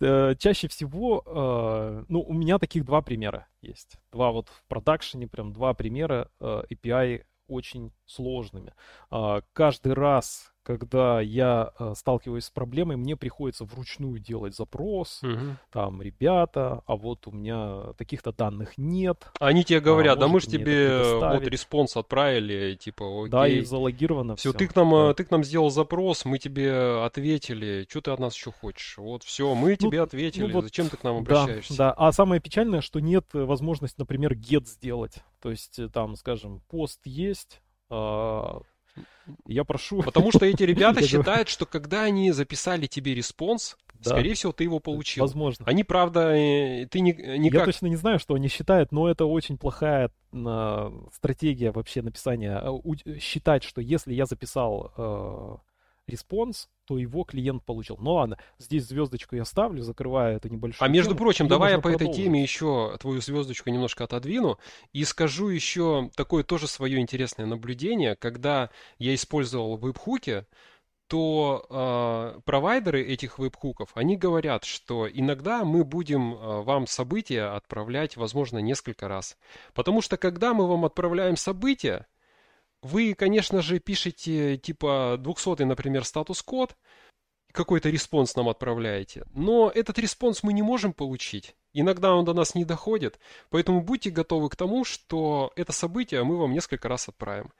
[0.00, 3.96] э, чаще всего, э, ну, у меня таких два примера есть.
[4.10, 8.74] Два вот в продакшене, прям два примера э, API очень сложными.
[9.10, 15.56] А, каждый раз, когда я э, сталкиваюсь с проблемой, мне приходится вручную делать запрос, угу.
[15.70, 19.30] там, ребята, а вот у меня таких-то данных нет.
[19.40, 23.30] Они тебе говорят, а, да мы же тебе вот response отправили, типа, окей.
[23.30, 24.50] Да, и залогировано все.
[24.50, 25.14] Все, ты к нам, да.
[25.14, 28.98] ты к нам сделал запрос, мы тебе ответили, что ты от нас еще хочешь?
[28.98, 31.76] Вот все, мы ну, тебе ответили, ну, вот, зачем ты к нам обращаешься?
[31.76, 35.22] Да, да, а самое печальное, что нет возможности, например, GET сделать.
[35.40, 38.60] То есть, э, там, скажем, POST есть, а,
[39.46, 40.02] я прошу.
[40.02, 44.10] Потому что эти ребята считают, что когда они записали тебе response, да.
[44.10, 45.24] скорее всего, ты его получил.
[45.24, 45.64] Возможно.
[45.66, 47.60] Они, правда, э, ты не, никак...
[47.60, 50.10] Я точно не знаю, что они считают, но это очень плохая
[51.12, 52.56] стратегия вообще написания.
[52.56, 52.72] А,
[53.20, 55.56] считать, что если я записал э,
[56.06, 57.96] response, то его клиент получил.
[57.98, 60.84] Ну ладно, здесь звездочку я ставлю, закрываю эту небольшую.
[60.84, 64.58] А между тему, прочим, давай я по этой теме еще твою звездочку немножко отодвину
[64.92, 68.16] и скажу еще такое тоже свое интересное наблюдение.
[68.16, 70.46] Когда я использовал веб-хуки,
[71.12, 78.16] то э, провайдеры этих веб-хуков, они говорят, что иногда мы будем э, вам события отправлять,
[78.16, 79.36] возможно, несколько раз.
[79.74, 82.06] Потому что когда мы вам отправляем события,
[82.82, 86.76] вы, конечно же, пишете типа 200, например, статус-код,
[87.52, 91.54] какой-то response нам отправляете, но этот response мы не можем получить.
[91.74, 93.18] Иногда он до нас не доходит,
[93.50, 97.52] поэтому будьте готовы к тому, что это событие мы вам несколько раз отправим.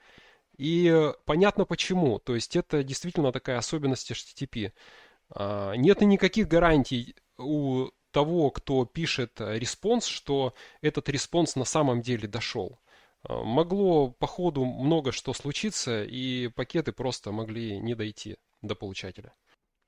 [0.57, 2.19] И понятно почему.
[2.19, 4.71] То есть это действительно такая особенность HTTP.
[5.29, 12.27] А, нет никаких гарантий у того, кто пишет response, что этот респонс на самом деле
[12.27, 12.79] дошел.
[13.23, 19.33] А, могло по ходу много что случиться, и пакеты просто могли не дойти до получателя.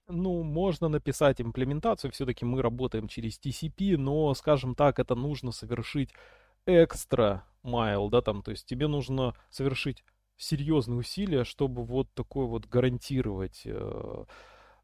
[0.07, 6.11] Ну, можно написать имплементацию, все-таки мы работаем через TCP, но, скажем так, это нужно совершить
[6.67, 10.03] extra mile, да, там, то есть тебе нужно совершить
[10.37, 14.25] серьезные усилия, чтобы вот такой вот гарантировать э,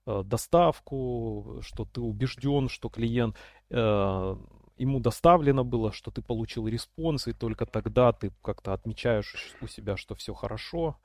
[0.08, 3.36] э, доставку, что ты убежден, что клиент
[3.70, 4.36] э,
[4.82, 9.98] ему доставлено было, что ты получил response, и только тогда ты как-то отмечаешь у себя,
[9.98, 10.96] что все хорошо.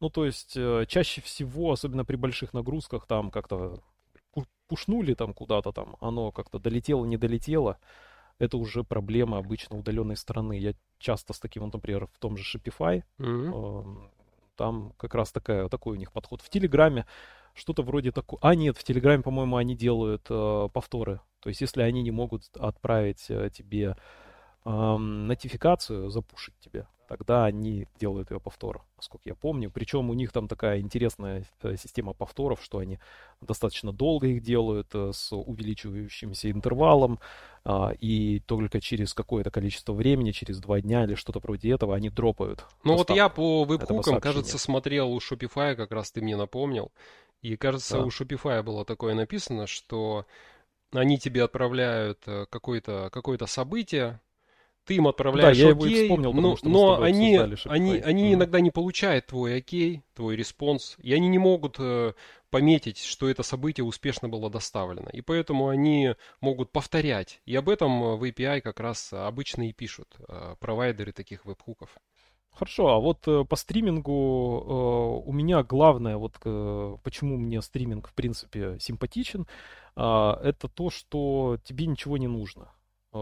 [0.00, 3.80] Ну, то есть э, чаще всего, особенно при больших нагрузках, там как-то
[4.68, 7.78] пушнули там куда-то там, оно как-то долетело, не долетело.
[8.38, 10.58] Это уже проблема обычно удаленной стороны.
[10.58, 14.10] Я часто с таким, вот, например, в том же Shopify, mm-hmm.
[14.56, 16.42] там как раз такая, такой у них подход.
[16.42, 17.06] В Телеграме
[17.56, 18.38] что-то вроде такого.
[18.42, 21.20] А, нет, в Телеграме, по-моему, они делают э, повторы.
[21.40, 23.96] То есть, если они не могут отправить э, тебе
[24.64, 29.70] э, нотификацию, запушить тебе, тогда они делают ее повтор, насколько я помню.
[29.70, 32.98] Причем у них там такая интересная э, система повторов, что они
[33.40, 37.20] достаточно долго их делают э, с увеличивающимся интервалом,
[37.64, 42.10] а, и только через какое-то количество времени, через два дня или что-то вроде этого, они
[42.10, 42.64] дропают.
[42.84, 46.92] Ну вот я по webhook ам, кажется, смотрел у Shopify, как раз ты мне напомнил,
[47.42, 48.04] и кажется, да.
[48.04, 50.26] у Shopify было такое написано, что
[50.92, 54.20] они тебе отправляют э, какое-то какое событие,
[54.86, 58.34] ты им отправляешь да, окей, я его вспомнил, но, но они, они, они mm.
[58.34, 62.12] иногда не получают твой окей, твой response, и они не могут э,
[62.50, 65.10] пометить, что это событие успешно было доставлено.
[65.12, 67.40] И поэтому они могут повторять.
[67.46, 71.90] И об этом в API как раз обычно и пишут э, провайдеры таких веб-хуков.
[72.56, 78.08] Хорошо, а вот э, по стримингу э, у меня главное, вот э, почему мне стриминг
[78.08, 79.46] в принципе симпатичен,
[79.94, 80.00] э,
[80.42, 82.70] это то, что тебе ничего не нужно.
[83.12, 83.18] Э,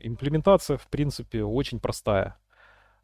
[0.00, 2.38] имплементация, в принципе, очень простая.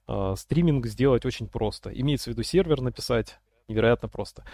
[0.06, 1.90] Э, стриминг сделать очень просто.
[1.90, 4.44] Имеется в виду сервер написать, невероятно просто.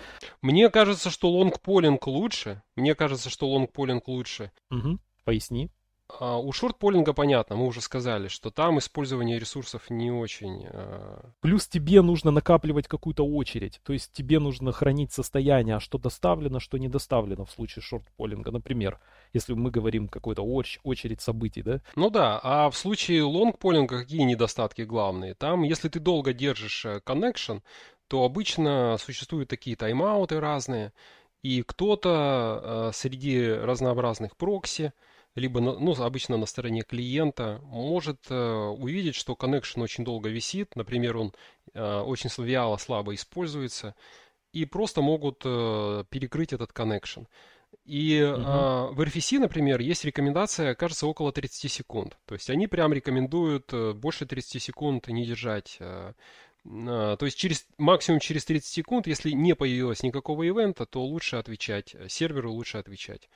[0.40, 2.62] Мне кажется, что лонгполинг лучше.
[2.76, 4.52] Мне кажется, что лонгполинг лучше.
[4.70, 4.98] Угу.
[5.24, 5.70] Поясни.
[6.08, 10.66] А у шортполинга понятно, мы уже сказали, что там использование ресурсов не очень.
[10.70, 11.30] А...
[11.40, 16.60] Плюс тебе нужно накапливать какую-то очередь, то есть тебе нужно хранить состояние, а что доставлено,
[16.60, 18.98] что не доставлено в случае шортполинга, например,
[19.34, 21.82] если мы говорим какой-то оч- очередь событий, да?
[21.94, 25.34] Ну да, а в случае лонгполинга какие недостатки главные?
[25.34, 27.60] Там, если ты долго держишь э, connection,
[28.08, 30.92] то обычно существуют такие тайм-ауты разные,
[31.42, 34.92] и кто-то э, среди разнообразных прокси,
[35.38, 41.16] либо, ну, обычно на стороне клиента, может э, увидеть, что connection очень долго висит, например,
[41.16, 41.34] он
[41.74, 43.94] э, очень вяло, слабо используется,
[44.52, 47.26] и просто могут э, перекрыть этот connection.
[47.84, 48.40] И угу.
[48.40, 52.18] э, в RFC, например, есть рекомендация, кажется, около 30 секунд.
[52.26, 55.76] То есть они прям рекомендуют э, больше 30 секунд не держать.
[55.80, 56.12] Э,
[56.64, 61.36] э, то есть через, максимум через 30 секунд, если не появилось никакого ивента, то лучше
[61.36, 63.28] отвечать, серверу лучше отвечать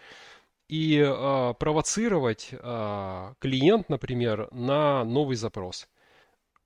[0.73, 5.87] и э, провоцировать э, клиент, например, на новый запрос.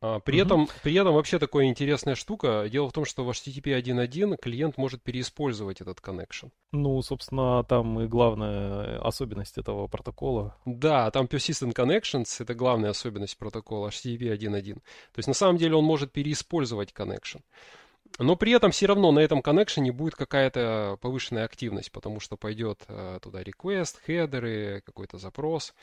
[0.01, 0.47] А, при, угу.
[0.47, 2.69] этом, при этом вообще такая интересная штука.
[2.71, 6.51] Дело в том, что в HTTP 1.1 клиент может переиспользовать этот connection.
[6.71, 10.57] Ну, собственно, там и главная особенность этого протокола.
[10.65, 14.75] Да, там Persistent Connections— это главная особенность протокола HTTP 1.1.
[14.75, 14.81] То
[15.17, 17.41] есть на самом деле он может переиспользовать connection.
[18.19, 22.83] Но при этом все равно на этом коннекшене будет какая-то повышенная активность, потому что пойдет
[22.89, 25.75] э, туда request, хедеры, какой-то запрос.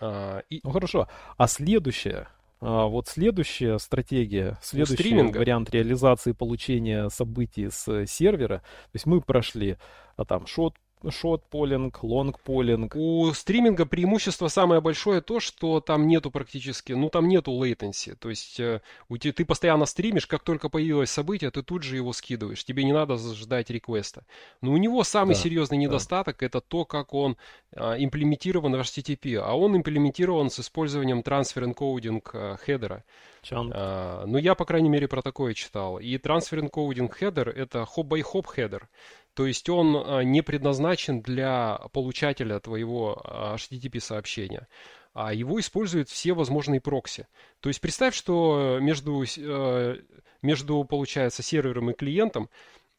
[0.00, 0.60] А, и...
[0.62, 1.08] Ну хорошо.
[1.36, 2.28] А следующее,
[2.60, 9.76] а, вот следующая стратегия, следующий вариант реализации получения событий с сервера, то есть мы прошли
[10.16, 10.76] а, там short
[11.08, 12.94] short-polling, long-polling.
[12.94, 18.14] У стриминга преимущество самое большое то, что там нету практически, ну там нету latency.
[18.16, 21.96] То есть э, у тебя, ты постоянно стримишь, как только появилось событие, ты тут же
[21.96, 22.64] его скидываешь.
[22.64, 24.24] Тебе не надо ждать request а.
[24.60, 26.46] Но у него самый да, серьезный недостаток да.
[26.46, 27.36] это то, как он
[27.74, 29.36] а, имплементирован в HTTP.
[29.36, 33.04] А он имплементирован с использованием transfer encoding а, header а.
[33.52, 35.98] А, ну, я, по крайней мере, про такое читал.
[35.98, 38.88] И transfer encoding header это hop-by-hop header.
[39.34, 44.66] То есть он а, не предназначен для получателя твоего а, HTTP сообщения
[45.12, 47.26] а его используют все возможные прокси.
[47.60, 49.96] То есть представь, что между, э,
[50.42, 52.48] между получается, сервером и клиентом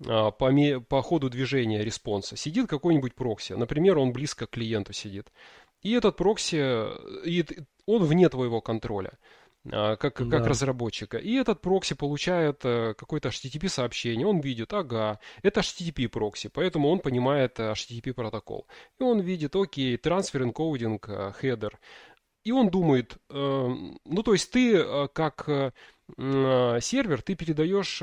[0.06, 0.52] а, по,
[0.88, 3.54] по ходу движения response а сидит какой-нибудь прокси.
[3.54, 5.32] Например, он близко к клиенту сидит.
[5.82, 7.46] И этот прокси, и
[7.86, 9.14] он вне твоего контроля.
[9.70, 10.38] А, как, да.
[10.40, 11.18] как разработчика.
[11.18, 16.90] И этот прокси получает э, какое-то HTTP сообщение, он видит, ага, это HTTP прокси, поэтому
[16.90, 18.66] он понимает э, HTTP протокол.
[19.00, 21.08] И он видит, окей, transfer encoding,
[21.40, 21.80] header.
[22.44, 23.68] И он думает, э,
[24.06, 25.48] ну то есть ты как
[26.18, 28.02] сервер, ты передаешь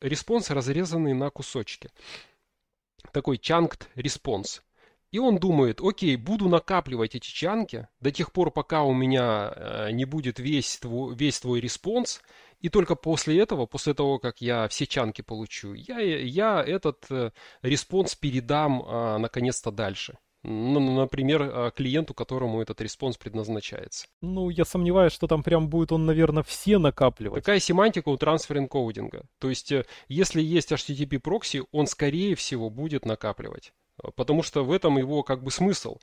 [0.00, 1.90] response, разрезанный на кусочки.
[3.12, 4.62] Такой chunked response.
[5.10, 9.52] И он думает, окей, буду накапливать эти chunk и до тех пор, пока у меня
[9.54, 12.22] э, не будет весь твой, весь твой response,
[12.60, 17.06] и только после этого, после того, как я все chunk и получу, я, я этот
[17.10, 20.16] э, response передам э, наконец-то дальше.
[20.42, 24.06] Ну, например, а, клиенту, которому этот response предназначается.
[24.22, 27.44] Ну, я сомневаюсь, что там прям будет он, наверное, все накапливать.
[27.44, 29.26] Какая семантика у transfer encoding а?
[29.38, 29.70] То есть,
[30.08, 33.74] если есть HTTP прокси, он, скорее всего, будет накапливать.
[34.16, 35.98] Потому что в этом его как бы смысл.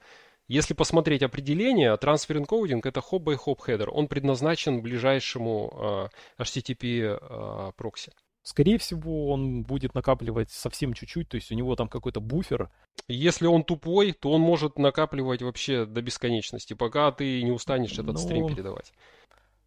[0.48, 3.90] Если посмотреть определение, трансфер энкодинг это hop-by-hop header.
[3.90, 8.14] Он предназначен ближайшему э, HTTP э, прокси.
[8.44, 12.70] Скорее всего, он будет накапливать совсем чуть-чуть, то есть у него там какой-то буфер.
[13.10, 18.14] Если он тупой, то он может накапливать вообще до бесконечности, пока ты не устанешь этот
[18.14, 18.94] ну, стрим передавать.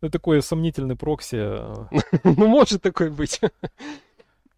[0.00, 1.36] Это такой сомнительный прокси.
[2.24, 3.40] Ну, может такой быть.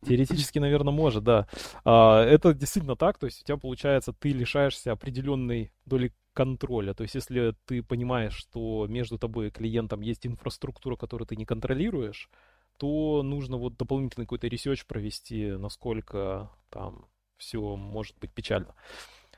[0.07, 1.47] Теоретически, наверное, может, да.
[1.85, 6.95] А, это действительно так, то есть у тебя получается, ты лишаешься определенной доли контроля.
[6.95, 11.45] То есть если ты понимаешь, что между тобой и клиентом есть инфраструктура, которую ты не
[11.45, 12.31] контролируешь,
[12.79, 18.75] то нужно вот дополнительный какой-то research провести, насколько там все может быть печально.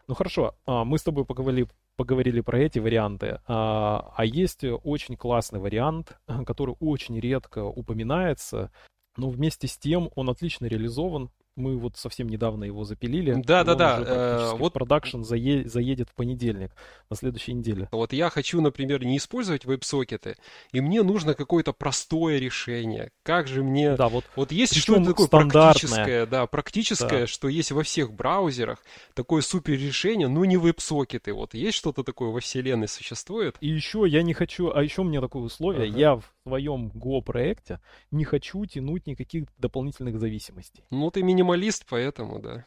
[0.07, 5.16] Ну хорошо, а, мы с тобой поговорили, поговорили про эти варианты, а, а есть очень
[5.16, 8.70] классный вариант, который очень редко упоминается,
[9.16, 13.35] но вместе с тем он отлично реализован, мы вот совсем недавно его запилили.
[13.44, 14.03] Да, да, да.
[14.05, 16.72] Э, вот продакшн зае- заедет в понедельник,
[17.11, 17.88] на следующей неделе.
[17.92, 20.37] Вот я хочу, например, не использовать веб-сокеты,
[20.72, 23.11] и мне нужно какое-то простое решение.
[23.22, 23.94] Как же мне...
[23.96, 24.24] Да, вот.
[24.35, 27.27] Вот есть что-то такое практическое, да, практическое, да.
[27.27, 28.83] что есть во всех браузерах,
[29.14, 31.33] такое супер решение, но не веб-сокеты.
[31.33, 33.57] Вот есть что-то такое во вселенной существует?
[33.61, 35.98] И еще я не хочу, а еще у меня такое условие, ага.
[35.98, 37.80] я в своем Go проекте
[38.11, 40.85] не хочу тянуть никаких дополнительных зависимостей.
[40.90, 42.66] Ну, ты минималист, поэтому, да.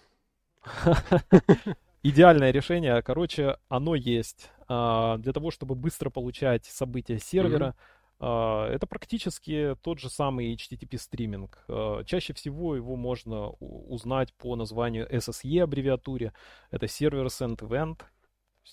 [2.03, 4.49] Идеальное решение, короче, оно есть.
[4.67, 7.75] А, для того, чтобы быстро получать события сервера,
[8.19, 8.65] mm-hmm.
[8.69, 11.63] это практически тот же самый HTTP стриминг.
[11.67, 16.33] А, чаще всего его можно узнать по названию SSE аббревиатуре.
[16.71, 18.01] Это Server Send Event.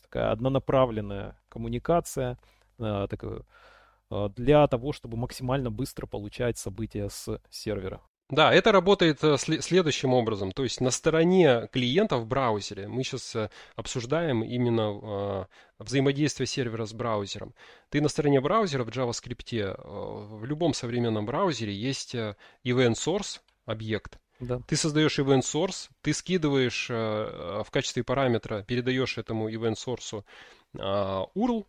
[0.02, 2.38] Такая однонаправленная коммуникация,
[2.78, 3.42] такая Э,
[4.36, 8.00] для того, чтобы максимально быстро получать события с сервера.
[8.30, 10.50] Да, это работает э, следующим образом.
[10.52, 15.46] То есть на стороне клиента в браузере мы сейчас э, обсуждаем именно
[15.78, 17.54] взаимодействие сервера с браузером.
[17.90, 24.18] Ты на стороне браузера в JavaScript, в любом современном браузере есть event source объект.
[24.40, 24.60] Да.
[24.66, 30.24] Ты создаешь event source, ты скидываешь в качестве параметра, передаешь этому event source
[30.74, 31.66] URL,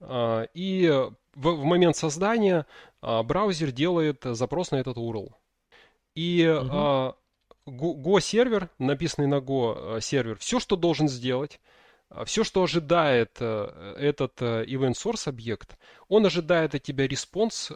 [0.00, 2.66] и в, момент создания
[3.00, 5.32] а, браузер делает запрос на этот URL.
[6.14, 6.68] И угу.
[6.72, 7.16] а,
[7.66, 11.60] Go, сервер, написанный на Go а, сервер, все, что должен сделать,
[12.10, 15.78] а, все, что ожидает а, этот event source объект,
[16.08, 17.72] он ожидает от тебя response,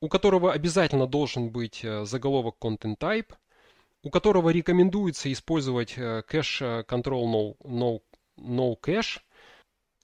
[0.00, 3.32] у которого обязательно должен быть заголовок content type,
[4.02, 8.02] у которого рекомендуется использовать cache control no, no,
[8.36, 9.20] no cache,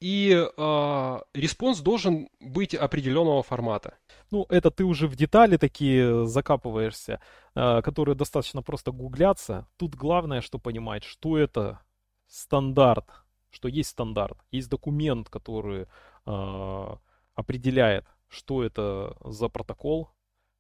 [0.00, 3.98] и э, response должен быть определенного формата.
[4.30, 7.20] Ну, это ты уже в детали такие закапываешься,
[7.54, 9.68] э, которые достаточно просто гуглятся.
[9.76, 11.80] Тут главное, что понимать, что это
[12.26, 13.06] стандарт,
[13.50, 15.86] что есть стандарт, есть документ, который
[16.26, 16.96] э,
[17.34, 20.10] определяет, что это за протокол,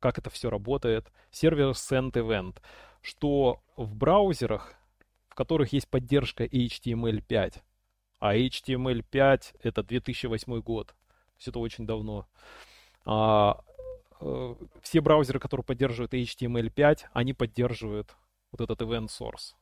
[0.00, 2.58] как это все работает, сервер send event,
[3.00, 4.74] что в браузерах,
[5.28, 7.62] в которых есть поддержка HTML5,
[8.20, 10.94] а HTML5 это 2008 год.
[11.36, 12.28] Есть это очень давно.
[13.04, 13.60] А,
[14.20, 18.14] э, все браузеры, которые поддерживают HTML5, они поддерживают
[18.52, 19.54] вот этот event source.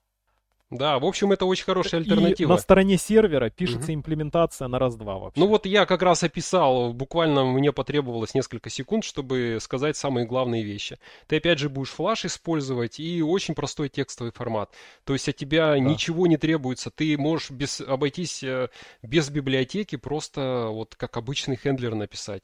[0.70, 2.48] Да, в общем, это очень хорошая альтернатива.
[2.48, 3.94] И на стороне сервера пишется угу.
[3.94, 5.40] имплементация на раз-два вообще.
[5.40, 10.62] Ну вот я как раз описал, буквально мне потребовалось несколько секунд, чтобы сказать самые главные
[10.62, 10.98] вещи.
[11.26, 14.70] Ты опять же будешь флаш использовать и очень простой текстовый формат.
[15.04, 15.78] То есть от тебя да.
[15.78, 16.90] ничего не требуется.
[16.90, 18.68] Ты можешь без, обойтись э,
[19.02, 22.42] без библиотеки, просто вот как обычный хендлер написать.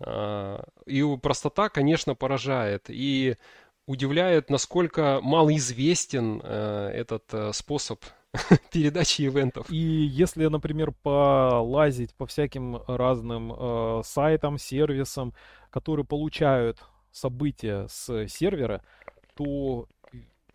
[0.00, 2.86] А, и простота, конечно, поражает.
[2.88, 3.36] И
[3.86, 8.04] удивляет, насколько малоизвестен э, этот э, способ
[8.72, 9.70] передачи ивентов.
[9.70, 15.34] И если, например, полазить по всяким разным э, сайтам, сервисам,
[15.70, 16.78] которые получают
[17.10, 18.82] события с сервера,
[19.34, 19.88] то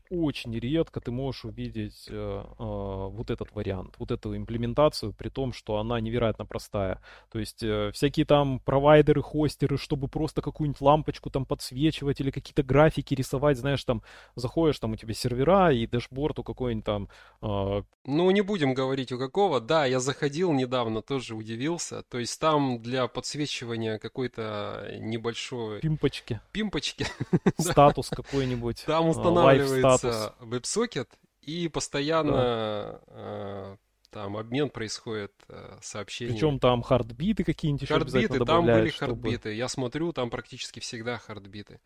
[0.10, 5.54] очень редко ты можешь увидеть э, э, вот этот вариант, вот эту имплементацию, при том,
[5.54, 7.02] что она невероятно простая.
[7.32, 12.64] То есть э, всякие там провайдеры, хостеры, чтобы просто какую-нибудь лампочку там подсвечивать или какие-то
[12.64, 14.04] графики рисовать, знаешь, там
[14.36, 17.10] заходишь, там у тебя сервера и дашборд у какой-нибудь там...
[17.42, 17.84] Э...
[18.06, 19.60] Ну, не будем говорить у какого.
[19.60, 22.04] Да, я заходил недавно, тоже удивился.
[22.04, 25.82] То есть там для подсвечивания какой-то небольшой...
[25.82, 26.40] Пимпочки.
[26.52, 27.08] Пимпочки.
[27.58, 28.84] Статус какой-нибудь.
[28.86, 31.08] Там устанавливается WebSocket
[31.42, 33.02] и постоянно, да.
[33.08, 33.78] э,
[34.10, 36.34] там обмен происходит э, сообщений.
[36.34, 39.54] Причем там heartbeat ы какие-нибудь еще Heartbeat ы, там были heartbeat ы.
[39.54, 41.80] Я смотрю, там практически всегда хардбиты.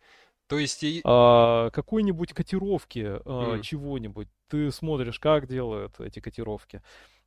[0.46, 0.84] То есть...
[1.04, 3.62] А, какой-нибудь котировки а, mm.
[3.62, 4.28] чего-нибудь.
[4.48, 6.82] Ты смотришь, как делают эти котировки.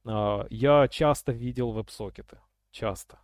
[0.05, 2.39] А, я часто видел веб-сокеты.
[2.71, 3.19] Часто.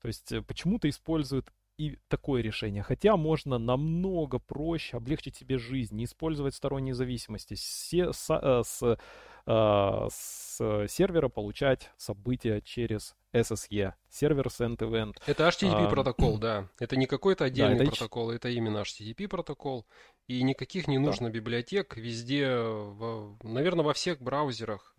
[0.00, 2.82] То есть э, почему-то используют и такое решение.
[2.82, 7.54] Хотя можно намного проще облегчить себе жизнь, не использовать сторонние зависимости.
[7.54, 8.98] Се, с, э, с,
[9.46, 15.14] э, с сервера получать события через SSE, сервер Send Event.
[15.26, 16.68] Это HTTP а, протокол, да.
[16.78, 19.86] Это не какой-то отдельный да, это протокол, это именно HTTP протокол.
[20.26, 21.34] И никаких не нужно да.
[21.34, 21.96] библиотек.
[21.96, 24.94] Везде, в, наверное, во всех браузерах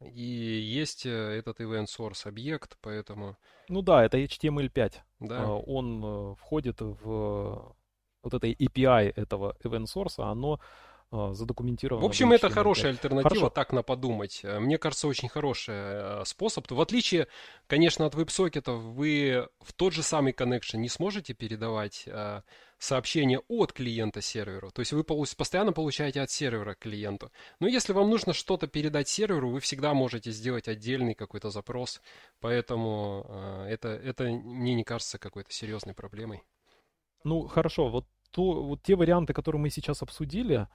[0.00, 3.36] и есть э, этот event source объект, поэтому...
[3.68, 4.94] Ну да, это HTML5.
[5.20, 5.42] Да.
[5.42, 7.74] А, он э, входит в
[8.22, 10.58] вот этой API этого event source, оно а,
[11.10, 12.02] задокументировано.
[12.02, 13.50] В общем, это хорошая альтернатива, Хорошо.
[13.50, 14.40] так на подумать.
[14.42, 16.70] Э, мне кажется, очень хороший способ.
[16.70, 17.28] В отличие,
[17.66, 22.08] конечно, от веб-сокетов, вы в тот же самый connection не сможете передавать
[22.78, 24.70] сообщение от клиента серверу.
[24.70, 27.32] То есть вы постоянно получаете от сервера к клиенту.
[27.60, 32.00] Но если вам нужно что-то передать серверу, вы всегда можете сделать отдельный какой-то запрос.
[32.40, 36.42] Поэтому э, это, это мне не кажется какой-то серьезной проблемой.
[37.24, 37.88] Ну, хорошо.
[37.88, 40.68] Вот, то, вот те варианты, которые мы сейчас обсудили,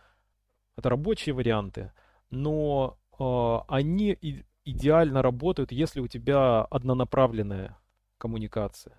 [0.78, 1.92] это рабочие варианты,
[2.30, 7.78] но э, они и, идеально работают, если у тебя однонаправленная
[8.18, 8.98] коммуникация.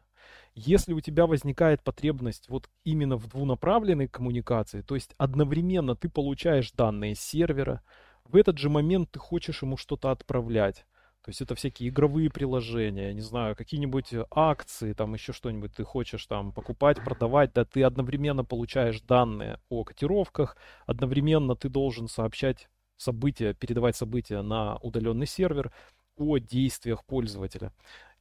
[0.55, 6.73] Если у тебя возникает потребность вот именно в двунаправленной коммуникации, то есть одновременно ты получаешь
[6.73, 7.83] данные с сервера,
[8.25, 10.87] в этот же момент ты хочешь ему что-то отправлять.
[11.25, 16.27] То есть это всякие игровые приложения, не знаю, какие-нибудь акции, там еще что-нибудь ты хочешь
[16.27, 23.55] там покупать, продавать, да ты одновременно получаешь данные о котировках, одновременно ты должен сообщать события,
[23.55, 25.73] передавать события на удаленный сервер
[26.17, 27.73] о действиях пользователя.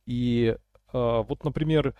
[0.05, 0.57] И э,
[0.93, 1.95] вот, например,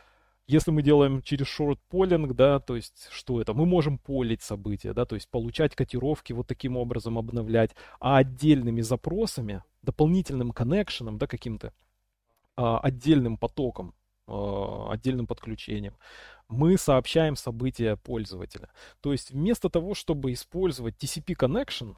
[0.51, 3.53] если мы делаем через short polling, да, то есть что это?
[3.53, 8.81] Мы можем полить события, да, то есть получать котировки вот таким образом обновлять, а отдельными
[8.81, 11.73] запросами, дополнительным коннекшеном, да, каким-то
[12.57, 13.93] а, отдельным потоком,
[14.27, 15.95] а, отдельным подключением,
[16.49, 18.69] мы сообщаем события пользователя.
[18.99, 21.95] То есть вместо того, чтобы использовать TCP connection,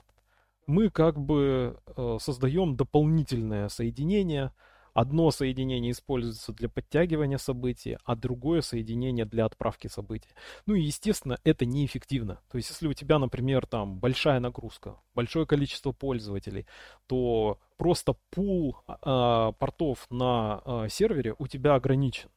[0.68, 4.54] мы как бы э, создаем дополнительное соединение,
[4.94, 10.30] Одно соединение используется для подтягивания событий, а другое соединение для отправки событий.
[10.66, 12.40] Ну и, естественно, это неэффективно.
[12.52, 16.68] То есть, если у тебя, например, там большая нагрузка, большое количество пользователей,
[17.08, 22.30] то просто пул э, портов на э, сервере у тебя ограничен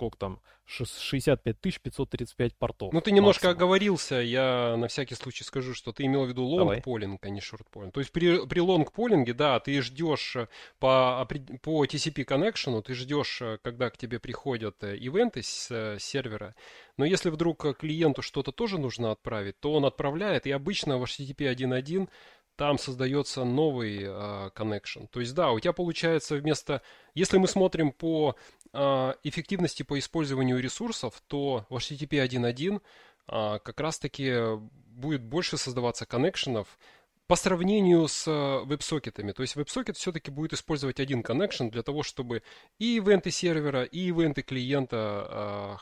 [0.00, 2.92] сколько там, 65 535 портов.
[2.92, 3.56] Ну, ты немножко максимум.
[3.56, 7.92] оговорился, я на всякий случай скажу, что ты имел в виду лонг-полинг, а не шорт-полинг.
[7.92, 10.48] То есть при, при лонг-полинге, да, ты ждешь э,
[10.78, 11.28] по,
[11.62, 16.54] по TCP connection, ты ждешь, э, когда к тебе приходят э, ивенты с сервера,
[16.96, 21.54] но если вдруг клиенту что-то тоже нужно отправить, то он отправляет, и обычно в HTTP
[21.54, 22.08] 1.1
[22.56, 25.08] там создается новый connection.
[25.10, 26.82] То есть, да, у тебя получается вместо...
[27.14, 28.36] Если мы смотрим по
[28.72, 32.80] эффективности по использованию ресурсов, то в HTTP 1.1
[33.28, 34.58] uh, как раз-таки
[34.90, 36.78] будет больше создаваться коннекшенов
[37.26, 39.30] по сравнению с веб-сокетами.
[39.30, 42.42] То есть веб-сокет все-таки будет использовать один connection для того, чтобы
[42.80, 45.78] и ивенты сервера, и ивенты клиента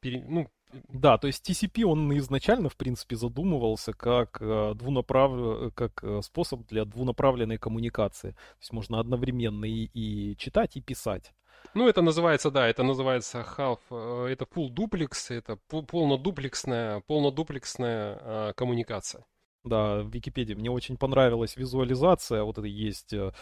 [0.00, 0.50] пере, ну,
[0.88, 4.38] да, то есть TCP, он изначально, в принципе, задумывался как,
[4.76, 5.72] двунаправ...
[5.72, 8.30] как способ для двунаправленной коммуникации.
[8.30, 11.32] То есть можно одновременно и, и читать, и писать.
[11.72, 18.52] Ну, это называется, да, это называется half, э, это full duplex, это полнодуплексная, полнодуплексная э,
[18.54, 19.24] коммуникация.
[19.64, 23.32] Да, в Википедии мне очень понравилась визуализация, вот это есть э,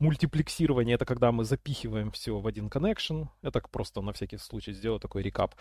[0.00, 3.26] Мультиплексирование— это когда мы запихиваем все в один connection.
[3.42, 5.56] Это просто на всякий случай сделаю такой рекап.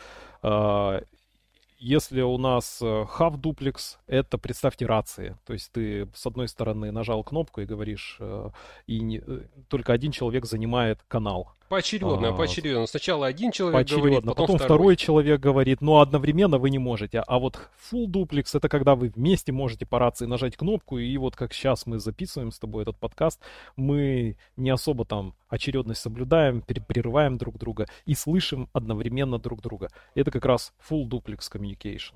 [1.80, 5.38] Если у нас э, half duplex, это, представьте, рации.
[5.46, 8.50] То есть ты с одной стороны нажал кнопку и говоришь, э,
[8.88, 11.54] и не, э, только один человек занимает канал.
[11.70, 12.88] Поочередно, а, поочередно.
[12.88, 14.68] Сначала один человек поочередно, говорит, потом, потом второй.
[14.68, 17.20] второй человек говорит, но одновременно вы не можете.
[17.20, 17.60] А вот
[17.92, 21.86] full duplex это когда вы вместе можете по рации нажать кнопку, и вот как сейчас
[21.86, 23.42] мы записываем с тобой этот подкаст,
[23.76, 29.90] мы не особо там очередность соблюдаем, прерываем друг друга и слышим одновременно друг друга.
[30.16, 32.14] Это как раз full duplex communication.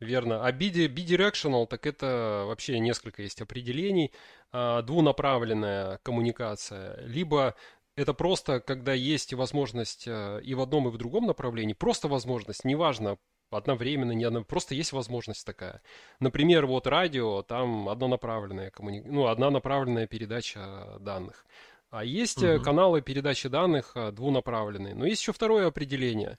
[0.00, 0.46] Верно.
[0.46, 4.12] А bidirectional, так это вообще несколько есть определений.
[4.52, 7.00] А, двунаправленная коммуникация.
[7.04, 7.54] Либо
[7.98, 11.74] это просто, когда есть возможность а, и в одном, и в другом направлении.
[11.74, 13.18] Просто возможность, неважно,
[13.50, 15.82] одновременно, не одно, просто есть возможность такая.
[16.20, 19.02] Например, вот радио, там однонаправленная коммуни...
[19.04, 21.44] ну, однонаправленная передача данных.
[21.90, 22.62] А есть угу.
[22.62, 24.94] каналы передачи данных двунаправленные.
[24.94, 26.38] Но есть еще второе определение.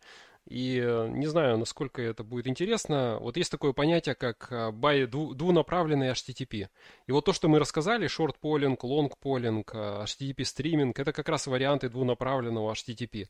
[0.50, 3.20] И э, не знаю, насколько это будет интересно.
[3.22, 6.68] Вот есть такое понятие, как э, by двунаправленный HTTP.
[7.06, 11.46] И вот то, что мы рассказали, short polling, long polling, HTTP стриминг, это как раз
[11.46, 13.28] варианты двунаправленного HTTP.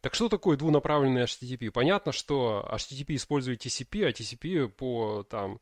[0.00, 1.70] Так что такое двунаправленный HTTP?
[1.70, 5.60] Понятно, что HTTP использует TCP, а TCP по, там,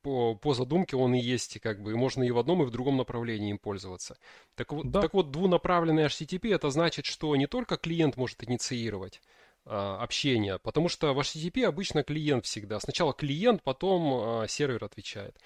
[0.00, 2.70] по, по задумке он и есть, как бы, и можно и в одном, и в
[2.70, 4.16] другом направлении им пользоваться.
[4.54, 5.02] Так вот, да.
[5.02, 9.20] так вот двунаправленный HTTP это значит, что не только клиент может инициировать,
[9.66, 12.78] общения, потому что в HTTP обычно клиент всегда.
[12.80, 15.36] Сначала клиент, потом а, сервер отвечает.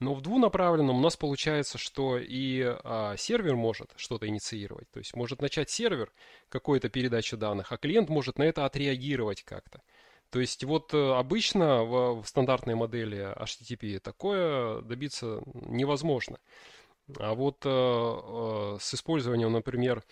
[0.00, 4.90] Но в двунаправленном у нас получается, что и а, сервер может что-то инициировать.
[4.90, 6.12] То есть может начать сервер
[6.48, 9.82] какой-то передачи данных, а клиент может на это отреагировать как-то.
[10.30, 16.38] То есть вот э, обычно в, в стандартной модели HTTP такое добиться невозможно.
[17.18, 20.04] А вот э, э, с использованием, например,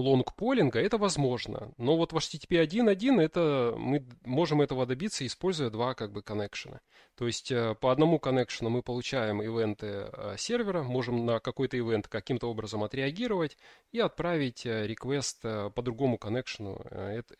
[0.00, 1.72] лонгполинга, это возможно.
[1.76, 6.80] Но вот в HTTP 1.1 это, мы можем этого добиться, используя два как бы коннекшена.
[7.18, 12.06] То есть э, по одному коннекшену мы получаем ивенты э, сервера, можем на какой-то ивент
[12.06, 13.58] каким-то образом отреагировать
[13.90, 16.80] и отправить реквест э, по другому коннекшену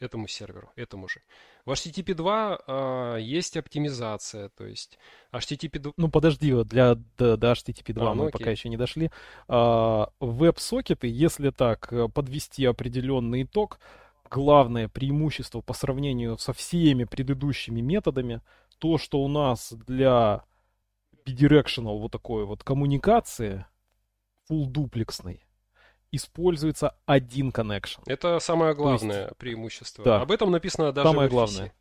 [0.01, 1.20] этому серверу, этому же.
[1.64, 4.99] В HTTP 2 есть оптимизация, то есть
[5.33, 5.93] HTTP 2...
[5.97, 8.39] Ну подожди, для, до, до HTTP 2 а, ну, мы окей.
[8.39, 9.12] пока еще не дошли.
[9.47, 13.79] А, веб-сокеты, если так подвести определенный итог,
[14.29, 18.41] главное преимущество по сравнению со всеми предыдущими методами–
[18.79, 20.45] то, что у нас для
[21.26, 23.66] bidirectional вот такой вот коммуникации
[24.51, 25.43] full дуплексной
[26.11, 28.01] используется один connection.
[28.07, 30.05] Это самое главное есть, преимущество.
[30.05, 31.72] Да, Об этом написано даже самое в главное.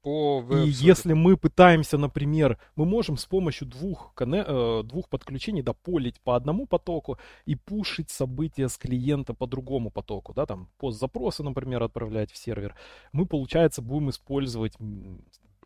[0.00, 6.20] По И если мы пытаемся, например, мы можем с помощью двух, э, двух подключений дополить
[6.20, 11.82] по одному потоку и пушить события с клиента по другому потоку, да, там пост-запросы, например,
[11.82, 12.76] отправлять в сервер,
[13.10, 14.74] мы, получается, будем использовать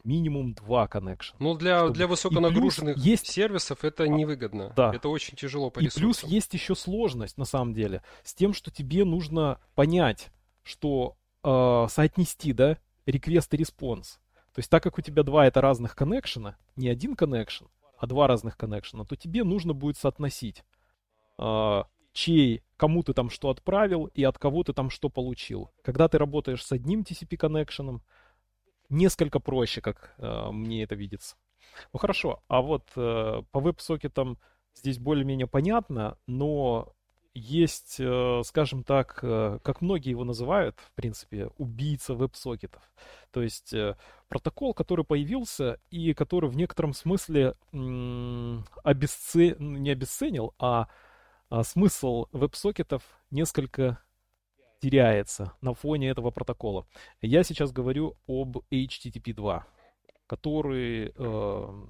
[0.04, 1.34] минимум два connection.
[1.38, 1.94] Ну, для, чтобы...
[1.94, 3.26] для высоконагруженных есть...
[3.28, 4.72] сервисов это невыгодно.
[4.76, 4.94] Да.
[4.94, 8.70] Это очень тяжело по И плюс есть еще сложность, на самом деле, с тем, что
[8.70, 10.30] тебе нужно понять,
[10.62, 14.18] что э, соотнести, да, request и response.
[14.54, 18.26] То есть, так как у тебя два это разных коннекшена, не один connection, а два
[18.26, 20.64] разных коннекшена, то тебе нужно будет соотносить,
[21.38, 21.82] э,
[22.12, 25.70] чей, кому ты там что отправил и от кого ты там что получил.
[25.82, 28.02] Когда ты работаешь с одним TCP коннекшеном,
[28.92, 31.36] несколько проще, как э, мне это видится.
[31.92, 34.38] Ну хорошо, а вот э, по веб-сокетам
[34.74, 36.94] здесь более-менее понятно, но
[37.34, 42.82] есть, э, скажем так, э, как многие его называют, в принципе, убийца веб-сокетов.
[43.30, 43.96] То есть э,
[44.28, 47.54] протокол, который появился и который в некотором смысле
[48.84, 49.56] обесце...
[49.58, 50.88] не обесценил, а,
[51.48, 53.98] а смысл веб-сокетов несколько
[54.82, 56.86] теряется на фоне этого протокола.
[57.20, 59.64] Я сейчас говорю об HTTP 2,
[60.26, 61.86] который э,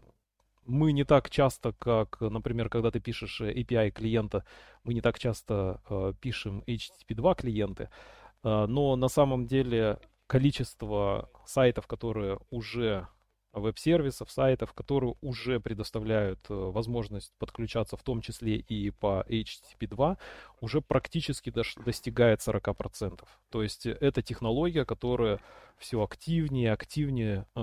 [0.66, 4.44] мы не так часто, как, например, когда ты пишешь API клиента,
[4.84, 7.88] мы не так часто э, пишем HTTP 2 клиенты,
[8.44, 13.08] э, но на самом деле количество сайтов, которые уже
[13.52, 20.16] веб-сервисов, сайтов, которые уже предоставляют э, возможность подключаться в том числе и по HTTP 2,
[20.60, 23.20] уже практически достигает 40%.
[23.50, 25.40] То есть э, это технология, которая
[25.82, 27.60] все активнее и активнее э,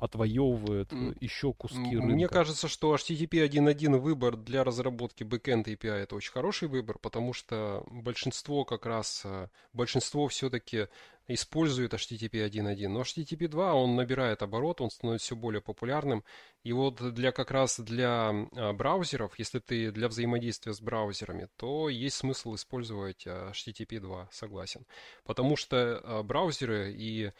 [0.00, 2.06] отвоевывает еще куски рынка.
[2.06, 7.32] Мне кажется, что HTTP 1.1 выбор для разработки backend API это очень хороший выбор, потому
[7.32, 10.88] что большинство как раз, э, большинство все-таки
[11.34, 16.24] использует HTTP 1.1, но HTTP 2 он набирает оборот, он становится все более популярным.
[16.64, 21.88] И вот для как раз для а, браузеров, если ты для взаимодействия с браузерами, то
[21.88, 24.86] есть смысл использовать HTTP 2, согласен.
[25.24, 27.32] Потому что а, браузеры и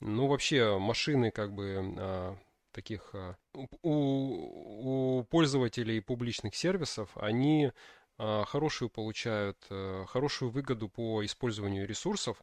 [0.00, 2.36] ну вообще машины как бы а,
[2.72, 3.14] таких
[3.82, 7.72] у, у пользователей публичных сервисов, они
[8.16, 9.56] хорошую получают,
[10.08, 12.36] хорошую выгоду по использованию ресурсов,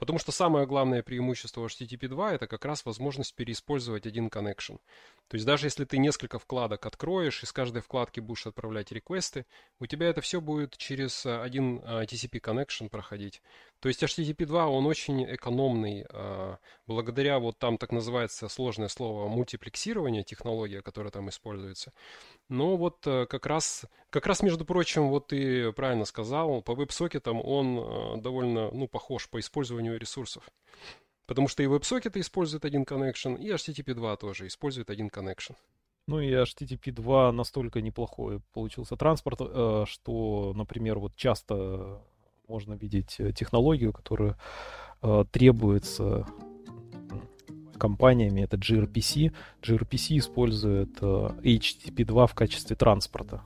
[0.00, 4.80] Потому что самое главное преимущество HTTP 2 это как раз возможность переиспользовать один connection.
[5.28, 9.44] То есть даже если ты несколько вкладок откроешь и с каждой вкладки будешь отправлять реквесты,
[9.78, 13.42] у тебя это все будет через э, один э, TCP connection проходить.
[13.80, 16.56] То есть HTTP 2, он очень экономный, э,
[16.86, 21.92] благодаря вот там так называется сложное слово мультиплексирование, технология, которая там используется.
[22.48, 28.20] Но вот как раз, как раз, между прочим, вот ты правильно сказал, по веб-сокетам он
[28.20, 30.50] довольно, ну, похож по использованию ресурсов.
[31.30, 35.54] Потому что и WebSocket использует один connection, и HTTP 2 тоже использует один connection.
[36.08, 42.02] Ну и HTTP 2 настолько неплохой получился транспорт, э, что, например, вот часто
[42.50, 44.36] можно видеть технологию, которая
[45.02, 46.26] э, требуется
[47.78, 49.32] компаниями, это gRPC.
[49.62, 53.42] gRPC использует э, HTTP 2 в качестве транспорта.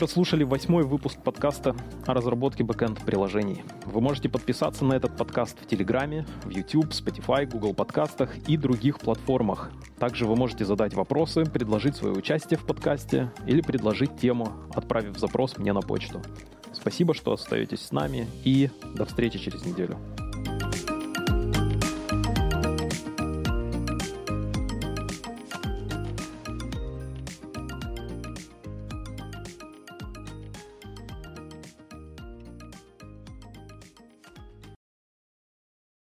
[0.00, 1.76] Прослушали восьмой выпуск подкаста
[2.06, 3.64] о разработке бэкэнд-приложений.
[3.84, 8.98] Вы можете подписаться на этот подкаст в Телеграме, в YouTube, Spotify, Google подкастах и других
[8.98, 9.70] платформах.
[9.98, 15.58] Также вы можете задать вопросы, предложить свое участие в подкасте или предложить тему, отправив запрос
[15.58, 16.22] мне на почту.
[16.72, 19.98] Спасибо, что остаетесь с нами и до встречи через неделю.